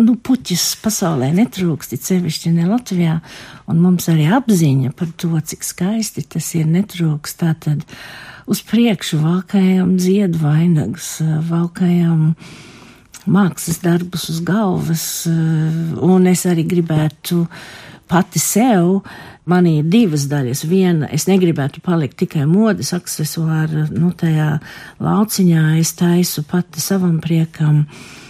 nu, 0.01 0.15
puķis 0.19 0.65
pasaulē 0.83 1.31
netrūkst, 1.35 1.95
it 1.95 2.07
sevišķi 2.07 2.51
ne 2.55 2.67
Latvijā, 2.69 3.19
un 3.71 3.81
mums 3.83 4.09
arī 4.11 4.27
apziņa 4.35 4.91
par 4.97 5.11
to, 5.19 5.31
cik 5.39 5.63
skaisti 5.63 6.25
tas 6.35 6.51
ir, 6.57 6.67
netrūkst. 6.71 7.39
Tātad 7.43 7.85
uz 8.51 8.61
priekšu 8.67 9.21
valkājām 9.23 9.95
ziedu 10.01 10.41
vainagus, 10.43 11.17
valkājām 11.49 12.33
mākslas 13.25 13.79
darbus 13.81 14.27
uz 14.33 14.41
galvas, 14.45 15.05
un 15.25 16.27
es 16.29 16.45
arī 16.49 16.67
gribētu 16.67 17.45
pati 18.11 18.41
sev. 18.41 18.99
Man 19.45 19.67
ir 19.69 19.85
divas 19.85 20.23
daļas. 20.25 20.63
Viena, 20.65 21.05
es 21.13 21.27
negribētu 21.29 21.81
palikt 21.85 22.17
tikai 22.17 22.47
modes 22.49 22.89
aksesuāra, 22.97 23.83
nu, 23.93 24.09
tajā 24.17 24.55
lauciņā 25.05 25.65
es 25.77 25.93
taisu 25.97 26.41
pati 26.49 26.81
savam 26.81 27.19
priekam. 27.21 27.83
Uh, 27.85 28.24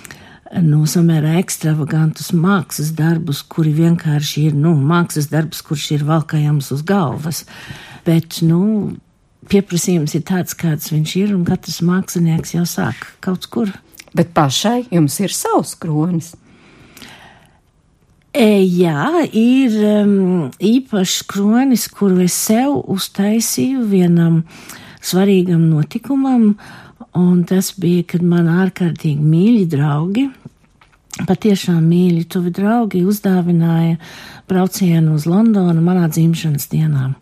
nu, 0.63 0.83
samērā 0.87 1.35
ekstravagantus 1.41 2.31
mākslas 2.35 2.93
darbus, 2.95 3.41
kuri 3.43 3.73
vienkārši 3.75 4.49
ir, 4.49 4.55
nu, 4.59 4.75
mākslas 4.79 5.27
darbs, 5.31 5.63
kurš 5.65 5.89
ir 5.97 6.05
valkājams 6.07 6.71
uz 6.75 6.83
galvas. 6.87 7.43
Bet, 8.05 8.39
nu, 8.45 8.95
pieprasījums 9.51 10.15
ir 10.15 10.23
tāds, 10.27 10.55
kāds 10.57 10.91
viņš 10.93 11.17
ir, 11.23 11.35
un 11.35 11.43
katrs 11.47 11.81
mākslinieks 11.85 12.55
jau 12.55 12.65
sāk 12.69 13.03
kaut 13.25 13.49
kur. 13.51 13.73
Bet 14.15 14.31
pašai 14.35 14.85
jums 14.93 15.19
ir 15.19 15.33
savs 15.35 15.75
kronis. 15.79 16.33
E, 18.35 18.63
jā, 18.63 19.25
ir 19.31 19.75
um, 20.03 20.47
īpašs 20.59 21.21
kronis, 21.27 21.87
kuru 21.91 22.23
es 22.25 22.35
sev 22.35 22.81
uztaisīju 22.91 23.85
vienam 23.91 24.41
svarīgam 25.03 25.69
notikumam, 25.71 26.53
Un 27.15 27.45
tas 27.47 27.69
bija, 27.79 28.03
kad 28.11 28.23
man 28.27 28.49
ārkārtīgi 28.51 29.23
mīļi 29.23 29.67
draugi, 29.71 30.25
patiešām 31.23 31.79
mīļi, 31.87 32.25
tuvi 32.27 32.51
draugi 32.55 33.05
uzdāvināja 33.07 33.95
braucienu 34.49 35.15
uz 35.15 35.27
Londonu 35.29 35.83
manā 35.83 36.09
dzimšanas 36.11 36.67
dienā. 36.71 37.13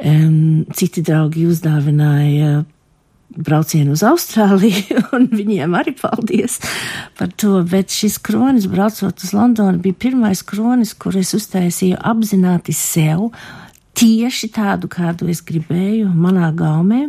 Um, 0.00 0.66
citi 0.76 1.02
draugi 1.04 1.46
uzdāvināja 1.48 2.64
braucienu 3.36 3.94
uz 3.94 4.02
Austrāliju, 4.06 5.00
un 5.16 5.28
viņiem 5.32 5.76
arī 5.78 5.94
paldies 5.98 6.58
par 7.18 7.30
to, 7.40 7.60
bet 7.68 7.92
šis 7.94 8.18
kronis, 8.22 8.68
braucot 8.70 9.24
uz 9.24 9.34
Londonu, 9.36 9.80
bija 9.82 9.98
pirmais 10.06 10.42
kronis, 10.46 10.94
kur 10.98 11.16
es 11.20 11.32
uztaisīju 11.36 12.00
apzināti 12.12 12.74
sev 12.76 13.30
tieši 14.00 14.50
tādu, 14.54 14.90
kādu 14.90 15.28
es 15.30 15.42
gribēju 15.44 16.10
manā 16.14 16.50
gaumē 16.56 17.06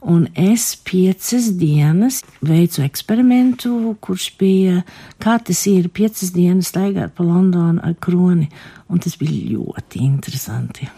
un 0.00 0.26
es 0.34 0.76
piecas 0.84 1.50
dienas 1.60 2.22
veicu 2.40 2.84
eksperimentu, 2.84 3.96
kurš 4.00 4.30
bija, 4.40 4.82
kā 5.20 5.38
tas 5.44 5.60
ir 5.70 5.90
piecas 5.92 6.32
dienas 6.36 6.72
staigāt 6.72 7.14
pa 7.16 7.26
Londonu 7.26 7.82
ar 7.84 7.96
kroni, 8.00 8.48
un 8.88 9.02
tas 9.02 9.16
bija 9.20 9.52
ļoti 9.56 10.02
interesanti. 10.06 10.88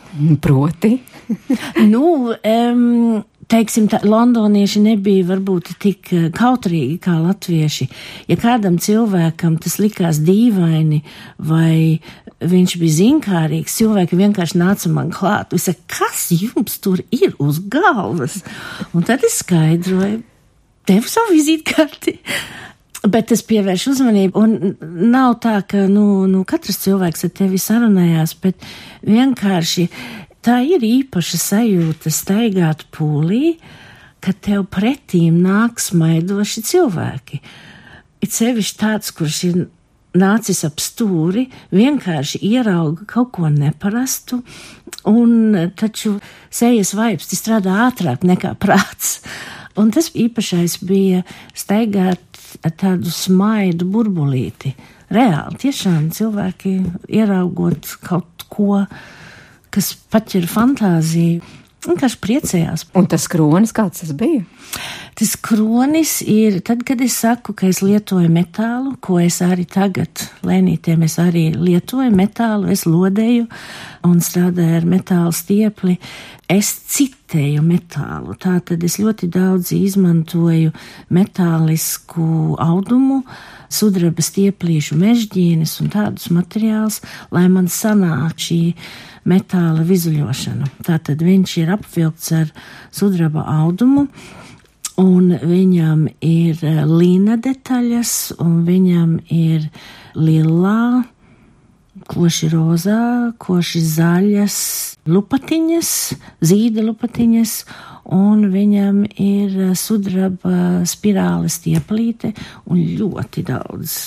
Proti? 0.42 0.94
nu, 1.92 2.04
um, 2.32 3.22
teiksim, 3.52 3.88
tā, 3.90 4.00
londonieši 4.06 4.82
nebija 4.84 5.26
varbūt 5.28 5.72
tik 5.82 6.12
eh, 6.14 6.28
kautrīgi 6.34 6.96
kā 7.02 7.16
latvieši. 7.20 7.88
Ja 8.30 8.38
kādam 8.40 8.78
cilvēkam 8.82 9.58
tas 9.62 9.78
likās 9.82 10.22
dīvaini 10.24 11.02
vai 11.48 11.98
viņš 12.48 12.74
bija 12.80 12.96
zinkārīgs, 12.98 13.76
cilvēki 13.78 14.18
vienkārši 14.18 14.58
nāca 14.60 14.90
man 14.92 15.12
klāt. 15.14 15.52
Viņš 15.54 15.68
saka, 15.68 15.86
kas 15.98 16.26
jums 16.34 16.78
tur 16.82 17.02
ir 17.14 17.36
uz 17.42 17.60
galvas? 17.72 18.40
Un 18.92 19.06
tad 19.06 19.24
es 19.26 19.40
skaidroju, 19.42 20.22
devu 20.88 21.10
savu 21.10 21.36
vizītkarti. 21.36 22.18
Bet 23.02 23.32
tas 23.32 23.42
pievērš 23.42 23.88
uzmanību, 23.90 24.38
un 24.38 24.76
nav 25.10 25.40
tā, 25.42 25.56
ka, 25.66 25.88
nu, 25.90 26.22
nu 26.30 26.44
katrs 26.46 26.78
cilvēks 26.84 27.26
ar 27.26 27.32
tevi 27.34 27.58
sarunājās, 27.58 28.36
bet 28.44 28.62
vienkārši 29.02 29.88
tā 30.46 30.60
ir 30.62 30.84
īpaša 30.86 31.40
sajūta 31.42 32.12
staigāt 32.14 32.86
pūlī, 32.94 33.56
ka 34.22 34.30
tev 34.38 34.68
pretīm 34.70 35.40
nāk 35.42 35.82
smaidoši 35.82 36.62
cilvēki. 36.68 37.42
It 38.22 38.30
sevišķi 38.30 38.78
tāds, 38.78 39.10
kurš 39.10 39.38
ir 39.48 39.62
nācis 40.18 40.62
ap 40.66 40.80
stūri, 40.82 41.46
vienkārši 41.72 42.42
ierauga 42.52 43.06
kaut 43.08 43.32
ko 43.36 43.48
neparastu, 43.52 44.42
un 45.08 45.56
taču 45.78 46.18
sejas 46.52 46.92
vaipsti 46.98 47.38
strādā 47.38 47.78
ātrāk 47.88 48.26
nekā 48.28 48.54
prāts. 48.62 49.20
Un 49.80 49.88
tas 49.94 50.10
īpašais 50.12 50.82
bija 50.84 51.22
staigāt 51.56 52.40
ar 52.60 52.74
tādu 52.76 53.08
smaidu 53.12 53.86
burbulīti. 53.88 54.74
Reāli, 55.12 55.58
tiešām 55.64 56.10
cilvēki 56.12 56.74
ieraugot 57.08 57.88
kaut 58.04 58.44
ko, 58.52 58.82
kas 59.72 59.92
paķer 60.12 60.44
fantāziju, 60.48 61.40
vienkārši 61.86 62.18
priecājās. 62.22 62.86
Un 62.98 63.06
tas 63.10 63.26
kronis, 63.30 63.72
kāds 63.74 64.02
tas 64.02 64.12
bija? 64.16 64.44
Tas 65.18 65.34
kronis 65.36 66.20
ir 66.24 66.60
tad, 66.64 66.84
kad 66.88 67.02
es 67.04 67.18
saku, 67.20 67.52
ka 67.56 67.68
es 67.68 67.82
lietoju 67.84 68.30
metālu, 68.32 68.94
ko 69.04 69.18
es 69.20 69.40
arī 69.44 69.66
tagad 69.68 70.24
lēnītiem 70.46 71.04
es 71.04 71.18
arī 71.20 71.50
lietoju 71.52 72.12
metālu, 72.14 72.70
es 72.72 72.86
lodēju 72.88 73.48
un 74.08 74.22
strādāju 74.24 74.78
ar 74.78 74.88
metāla 74.88 75.34
stiepli. 75.36 75.98
Es 76.52 76.72
citēju 76.94 77.62
metālu, 77.64 78.36
tātad 78.40 78.82
es 78.84 78.98
ļoti 79.00 79.28
daudz 79.32 79.74
izmantoju 79.76 80.72
metālisku 81.12 82.56
audumu, 82.60 83.22
sudraba 83.72 84.24
stieplīšu 84.24 84.98
mežģīnes 85.00 85.78
un 85.84 85.92
tādus 85.92 86.28
materiālus, 86.32 87.00
lai 87.32 87.46
man 87.52 87.70
sanāk 87.72 88.40
šī 88.40 88.60
metāla 89.28 89.84
vizuļošana. 89.86 90.70
Tātad 90.86 91.22
viņš 91.22 91.56
ir 91.62 91.74
apvilkts 91.76 92.32
ar 92.36 92.54
sudraba 92.94 93.44
audumu 93.62 94.08
un 95.00 95.32
viņam 95.38 96.06
ir 96.20 96.60
eh, 96.66 96.82
līna 96.86 97.38
detaļas, 97.40 98.34
un 98.42 98.62
viņam 98.66 99.16
ir 99.32 99.68
lilā, 100.14 101.04
koši 102.12 102.48
rozā, 102.52 103.32
koši 103.40 103.82
zaļas 103.84 104.58
lupatiņas, 105.12 105.90
zīda 106.44 106.84
lupatiņas, 106.86 107.56
un 108.18 108.46
viņam 108.52 109.02
ir 109.16 109.56
eh, 109.70 109.72
sudraba 109.78 110.84
spirāles 110.88 111.60
tieplīte 111.64 112.34
un 112.68 112.84
ļoti 113.00 113.48
daudz 113.48 113.98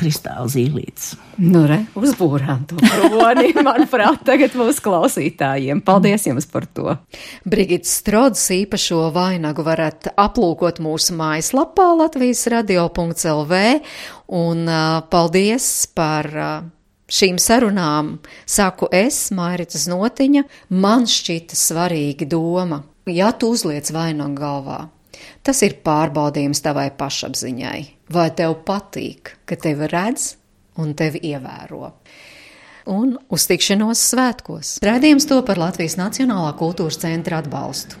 kristāla 0.00 0.46
zīlītes. 0.50 1.12
Nu, 1.40 1.62
re, 1.68 1.82
uzbūrām 1.98 2.64
to 2.70 2.78
kroni, 2.80 3.52
manuprāt, 3.66 4.22
tagad 4.26 4.56
mūsu 4.58 4.84
klausītājiem. 4.84 5.82
Paldies 5.84 6.26
jums 6.28 6.48
par 6.50 6.66
to. 6.66 6.96
Brigits 7.48 7.92
Strods 8.00 8.42
īpašo 8.56 9.06
vainagu 9.14 9.64
varat 9.66 10.10
aplūkot 10.16 10.80
mūsu 10.84 11.16
mājaslapā 11.18 11.90
Latvijas 12.00 12.46
radio.lv 12.52 13.62
un 14.40 14.62
uh, 14.68 15.00
paldies 15.12 15.66
par 15.96 16.30
uh, 16.34 16.52
šīm 17.10 17.40
sarunām. 17.42 18.14
Saku 18.48 18.88
es, 18.94 19.28
Mairita 19.34 19.80
Znotiņa, 19.80 20.46
man 20.70 21.08
šķita 21.10 21.58
svarīga 21.58 22.28
doma, 22.30 22.84
ja 23.10 23.34
tu 23.34 23.52
uzliec 23.56 23.90
vainagu 23.94 24.38
galvā 24.38 24.80
Tas 25.46 25.62
ir 25.66 25.78
pārbaudījums 25.84 26.62
tavai 26.64 26.88
pašapziņai. 26.96 27.80
Vai 28.14 28.28
tev 28.36 28.58
patīk, 28.66 29.36
ka 29.46 29.58
tevi 29.60 29.88
redz 29.90 30.34
un 30.80 30.94
tevi 30.98 31.22
ievēro? 31.30 31.92
Un 32.90 33.14
uz 33.30 33.46
tikšanos 33.46 34.02
svētkos. 34.10 34.78
Rādījums 34.84 35.28
to 35.30 35.42
par 35.46 35.60
Latvijas 35.60 35.98
Nacionālā 36.00 36.54
kultūras 36.58 36.98
centra 37.02 37.42
atbalstu. 37.44 38.00